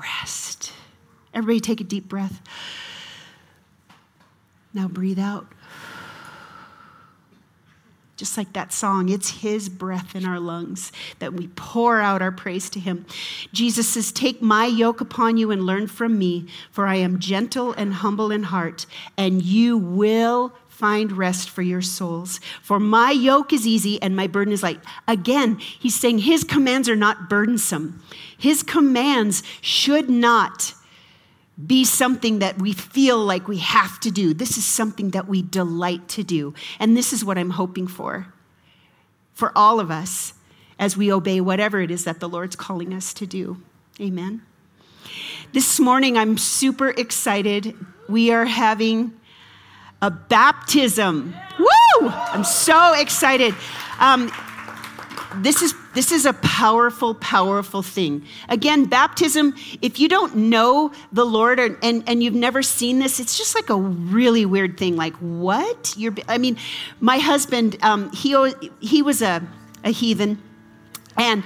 Rest. 0.00 0.72
Everybody 1.34 1.58
take 1.58 1.80
a 1.80 1.84
deep 1.84 2.08
breath. 2.08 2.40
Now 4.72 4.86
breathe 4.86 5.18
out 5.18 5.48
just 8.16 8.38
like 8.38 8.52
that 8.54 8.72
song. 8.72 9.08
It's 9.08 9.42
His 9.42 9.68
breath 9.68 10.16
in 10.16 10.24
our 10.24 10.40
lungs 10.40 10.90
that 11.18 11.34
we 11.34 11.48
pour 11.48 12.00
out 12.00 12.22
our 12.22 12.32
praise 12.32 12.70
to 12.70 12.80
Him. 12.80 13.04
Jesus 13.52 13.88
says, 13.88 14.10
Take 14.10 14.40
my 14.40 14.66
yoke 14.66 15.00
upon 15.00 15.36
you 15.36 15.50
and 15.50 15.64
learn 15.64 15.86
from 15.86 16.18
me, 16.18 16.46
for 16.70 16.86
I 16.86 16.96
am 16.96 17.18
gentle 17.18 17.72
and 17.72 17.94
humble 17.94 18.30
in 18.30 18.44
heart, 18.44 18.86
and 19.16 19.42
you 19.42 19.76
will 19.76 20.52
find 20.68 21.12
rest 21.12 21.48
for 21.48 21.62
your 21.62 21.82
souls. 21.82 22.38
For 22.62 22.78
my 22.78 23.10
yoke 23.10 23.52
is 23.52 23.66
easy 23.66 24.00
and 24.02 24.14
my 24.14 24.26
burden 24.26 24.52
is 24.52 24.62
light. 24.62 24.80
Again, 25.08 25.56
He's 25.58 25.94
saying 25.94 26.20
His 26.20 26.44
commands 26.44 26.88
are 26.88 26.96
not 26.96 27.28
burdensome, 27.28 28.02
His 28.36 28.62
commands 28.62 29.42
should 29.60 30.08
not 30.08 30.74
be 31.64 31.84
something 31.84 32.40
that 32.40 32.58
we 32.58 32.72
feel 32.72 33.18
like 33.18 33.48
we 33.48 33.58
have 33.58 33.98
to 34.00 34.10
do. 34.10 34.34
This 34.34 34.58
is 34.58 34.64
something 34.64 35.10
that 35.10 35.26
we 35.26 35.42
delight 35.42 36.08
to 36.10 36.22
do. 36.22 36.54
And 36.78 36.96
this 36.96 37.12
is 37.12 37.24
what 37.24 37.38
I'm 37.38 37.50
hoping 37.50 37.86
for 37.86 38.32
for 39.32 39.52
all 39.56 39.80
of 39.80 39.90
us 39.90 40.34
as 40.78 40.96
we 40.96 41.12
obey 41.12 41.40
whatever 41.40 41.80
it 41.80 41.90
is 41.90 42.04
that 42.04 42.20
the 42.20 42.28
Lord's 42.28 42.56
calling 42.56 42.92
us 42.92 43.14
to 43.14 43.26
do. 43.26 43.62
Amen. 44.00 44.42
This 45.52 45.80
morning, 45.80 46.18
I'm 46.18 46.36
super 46.36 46.90
excited. 46.90 47.74
We 48.08 48.30
are 48.32 48.44
having 48.44 49.12
a 50.02 50.10
baptism. 50.10 51.34
Woo! 51.58 52.08
I'm 52.08 52.44
so 52.44 52.94
excited. 52.94 53.54
Um, 53.98 54.30
this 55.36 55.62
is 55.62 55.74
this 55.96 56.12
is 56.12 56.26
a 56.26 56.32
powerful 56.34 57.14
powerful 57.14 57.82
thing. 57.82 58.24
Again 58.48 58.84
baptism 58.84 59.54
if 59.82 59.98
you 59.98 60.08
don't 60.08 60.36
know 60.36 60.92
the 61.12 61.24
lord 61.24 61.58
or, 61.58 61.78
and, 61.82 62.04
and 62.06 62.22
you've 62.22 62.34
never 62.34 62.62
seen 62.62 62.98
this 62.98 63.18
it's 63.18 63.38
just 63.38 63.54
like 63.54 63.70
a 63.70 63.76
really 63.76 64.44
weird 64.46 64.78
thing 64.78 64.96
like 64.96 65.14
what? 65.16 65.94
You're 65.96 66.14
i 66.28 66.38
mean 66.38 66.56
my 67.00 67.18
husband 67.18 67.76
um, 67.82 68.12
he, 68.12 68.36
he 68.80 69.02
was 69.02 69.22
a, 69.22 69.42
a 69.84 69.90
heathen 69.90 70.42
and 71.16 71.42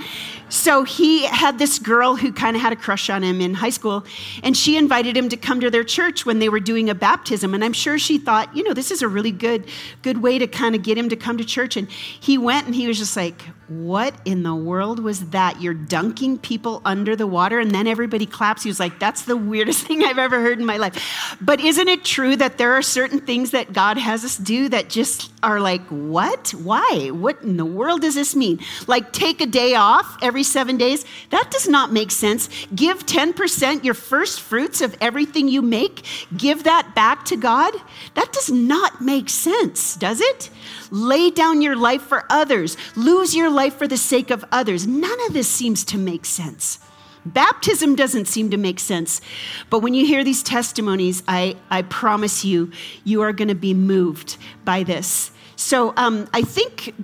so 0.50 0.84
he 0.84 1.24
had 1.24 1.58
this 1.58 1.78
girl 1.78 2.16
who 2.16 2.32
kind 2.32 2.56
of 2.56 2.62
had 2.62 2.72
a 2.72 2.76
crush 2.76 3.08
on 3.08 3.22
him 3.22 3.40
in 3.40 3.54
high 3.54 3.70
school, 3.70 4.04
and 4.42 4.56
she 4.56 4.76
invited 4.76 5.16
him 5.16 5.28
to 5.30 5.36
come 5.36 5.60
to 5.60 5.70
their 5.70 5.84
church 5.84 6.26
when 6.26 6.38
they 6.38 6.48
were 6.48 6.60
doing 6.60 6.90
a 6.90 6.94
baptism. 6.94 7.54
And 7.54 7.64
I'm 7.64 7.72
sure 7.72 7.98
she 7.98 8.18
thought, 8.18 8.54
you 8.56 8.62
know, 8.62 8.74
this 8.74 8.90
is 8.90 9.02
a 9.02 9.08
really 9.08 9.32
good, 9.32 9.66
good 10.02 10.22
way 10.22 10.38
to 10.38 10.46
kind 10.46 10.74
of 10.74 10.82
get 10.82 10.98
him 10.98 11.08
to 11.08 11.16
come 11.16 11.38
to 11.38 11.44
church. 11.44 11.76
And 11.76 11.88
he 11.90 12.36
went 12.36 12.66
and 12.66 12.74
he 12.74 12.86
was 12.86 12.98
just 12.98 13.16
like, 13.16 13.42
what 13.70 14.12
in 14.24 14.42
the 14.42 14.54
world 14.54 14.98
was 14.98 15.30
that? 15.30 15.62
You're 15.62 15.74
dunking 15.74 16.38
people 16.38 16.82
under 16.84 17.14
the 17.14 17.26
water, 17.26 17.60
and 17.60 17.70
then 17.70 17.86
everybody 17.86 18.26
claps. 18.26 18.64
He 18.64 18.68
was 18.68 18.80
like, 18.80 18.98
that's 18.98 19.22
the 19.22 19.36
weirdest 19.36 19.86
thing 19.86 20.02
I've 20.02 20.18
ever 20.18 20.40
heard 20.40 20.58
in 20.58 20.66
my 20.66 20.76
life. 20.76 21.36
But 21.40 21.60
isn't 21.60 21.88
it 21.88 22.04
true 22.04 22.34
that 22.36 22.58
there 22.58 22.72
are 22.72 22.82
certain 22.82 23.20
things 23.20 23.52
that 23.52 23.72
God 23.72 23.96
has 23.96 24.24
us 24.24 24.36
do 24.36 24.68
that 24.70 24.90
just 24.90 25.32
are 25.44 25.60
like, 25.60 25.82
what? 25.86 26.50
Why? 26.50 27.10
What 27.12 27.42
in 27.42 27.56
the 27.56 27.64
world 27.64 28.00
does 28.02 28.16
this 28.16 28.34
mean? 28.34 28.58
Like, 28.88 29.12
take 29.12 29.40
a 29.40 29.46
day 29.46 29.76
off 29.76 30.18
every 30.20 30.39
every 30.40 30.44
seven 30.44 30.79
days? 30.79 31.05
That 31.29 31.50
does 31.50 31.68
not 31.68 31.92
make 31.92 32.11
sense. 32.11 32.48
Give 32.74 33.05
10%, 33.05 33.85
your 33.85 33.92
first 33.92 34.40
fruits 34.40 34.81
of 34.81 34.96
everything 34.98 35.48
you 35.48 35.61
make, 35.61 36.07
give 36.35 36.64
that 36.64 36.94
back 36.94 37.26
to 37.26 37.37
God? 37.37 37.74
That 38.14 38.33
does 38.33 38.50
not 38.50 39.03
make 39.03 39.29
sense, 39.29 39.96
does 39.96 40.22
it? 40.22 40.48
Lay 40.90 41.31
down 41.31 41.61
your 41.61 41.76
life 41.76 42.00
for 42.00 42.24
others, 42.31 42.79
lose 42.96 43.37
your 43.37 43.50
life 43.50 43.76
for 43.76 43.87
the 43.87 43.98
sake 43.98 44.31
of 44.31 44.42
others. 44.50 44.87
None 44.87 45.20
of 45.26 45.35
this 45.35 45.48
seems 45.48 45.85
to 45.85 45.98
make 45.98 46.24
sense. 46.24 46.79
Baptism 47.26 47.96
doesn't 47.96 48.26
seem 48.26 48.48
to 48.50 48.57
make 48.57 48.81
sense. 48.81 49.20
But 49.68 49.81
when 49.81 49.92
you 49.92 50.07
hear 50.07 50.24
these 50.24 50.42
testimonies, 50.42 51.22
I, 51.29 51.57
I 51.68 51.83
promise 51.83 52.46
you, 52.46 52.72
you 53.05 53.20
are 53.20 53.35
going 53.35 53.48
to 53.48 53.55
be 53.55 53.74
moved 53.74 54.38
by 54.64 54.85
this. 54.85 55.33
So 55.61 55.92
um, 55.98 56.26
I 56.33 56.40
think 56.40 56.94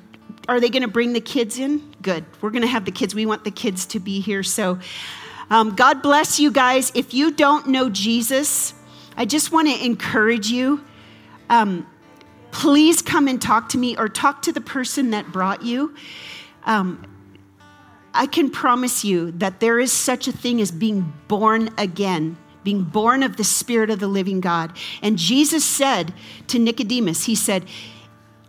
are 0.48 0.60
they 0.60 0.68
going 0.68 0.82
to 0.82 0.88
bring 0.88 1.12
the 1.12 1.20
kids 1.20 1.58
in? 1.58 1.94
Good. 2.02 2.24
We're 2.40 2.50
going 2.50 2.62
to 2.62 2.68
have 2.68 2.84
the 2.84 2.92
kids. 2.92 3.14
We 3.14 3.26
want 3.26 3.44
the 3.44 3.50
kids 3.50 3.86
to 3.86 4.00
be 4.00 4.20
here. 4.20 4.42
So, 4.42 4.78
um, 5.50 5.74
God 5.74 6.02
bless 6.02 6.40
you 6.40 6.50
guys. 6.50 6.92
If 6.94 7.14
you 7.14 7.30
don't 7.30 7.68
know 7.68 7.88
Jesus, 7.88 8.74
I 9.16 9.24
just 9.24 9.52
want 9.52 9.68
to 9.68 9.84
encourage 9.84 10.48
you. 10.48 10.84
Um, 11.48 11.86
please 12.50 13.02
come 13.02 13.28
and 13.28 13.40
talk 13.40 13.68
to 13.70 13.78
me 13.78 13.96
or 13.96 14.08
talk 14.08 14.42
to 14.42 14.52
the 14.52 14.60
person 14.60 15.10
that 15.10 15.30
brought 15.30 15.62
you. 15.62 15.94
Um, 16.64 17.04
I 18.12 18.26
can 18.26 18.50
promise 18.50 19.04
you 19.04 19.30
that 19.32 19.60
there 19.60 19.78
is 19.78 19.92
such 19.92 20.26
a 20.26 20.32
thing 20.32 20.60
as 20.60 20.70
being 20.70 21.12
born 21.28 21.70
again, 21.76 22.36
being 22.64 22.82
born 22.82 23.22
of 23.22 23.36
the 23.36 23.44
Spirit 23.44 23.90
of 23.90 24.00
the 24.00 24.08
living 24.08 24.40
God. 24.40 24.72
And 25.02 25.18
Jesus 25.18 25.64
said 25.64 26.14
to 26.48 26.58
Nicodemus, 26.58 27.26
He 27.26 27.34
said, 27.34 27.66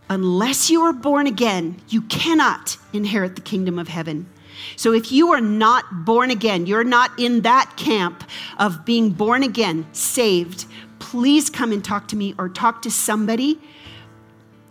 unless 0.10 0.70
you 0.70 0.82
are 0.82 0.94
born 0.94 1.28
again, 1.28 1.82
you 1.90 2.02
cannot 2.04 2.78
inherit 2.94 3.36
the 3.36 3.42
kingdom 3.42 3.78
of 3.78 3.88
heaven. 3.88 4.28
So 4.76 4.94
if 4.94 5.12
you 5.12 5.32
are 5.34 5.42
not 5.42 6.06
born 6.06 6.32
again, 6.32 6.66
you're 6.66 6.84
not 6.84 7.12
in 7.20 7.42
that 7.42 7.74
camp 7.78 8.24
of 8.58 8.86
being 8.86 9.12
born 9.12 9.44
again, 9.44 9.88
saved, 9.94 10.66
please 11.00 11.50
come 11.50 11.72
and 11.72 11.84
talk 11.84 12.08
to 12.10 12.16
me 12.16 12.34
or 12.38 12.50
talk 12.50 12.82
to 12.84 12.92
somebody. 12.92 13.60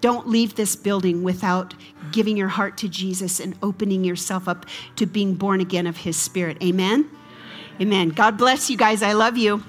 Don't 0.01 0.29
leave 0.29 0.55
this 0.55 0.77
building 0.77 1.22
without 1.22 1.75
giving 2.12 2.37
your 2.37 2.49
heart 2.49 2.77
to 2.79 2.88
Jesus 2.88 3.40
and 3.40 3.57
opening 3.62 4.05
yourself 4.05 4.46
up 4.49 4.66
to 4.96 5.07
being 5.07 5.35
born 5.35 5.61
again 5.61 5.87
of 5.87 5.96
his 5.99 6.16
spirit. 6.16 6.62
Amen. 6.62 7.11
Amen. 7.81 8.11
God 8.11 8.37
bless 8.37 8.70
you 8.70 8.77
guys. 8.77 9.03
I 9.03 9.12
love 9.12 9.37
you. 9.37 9.62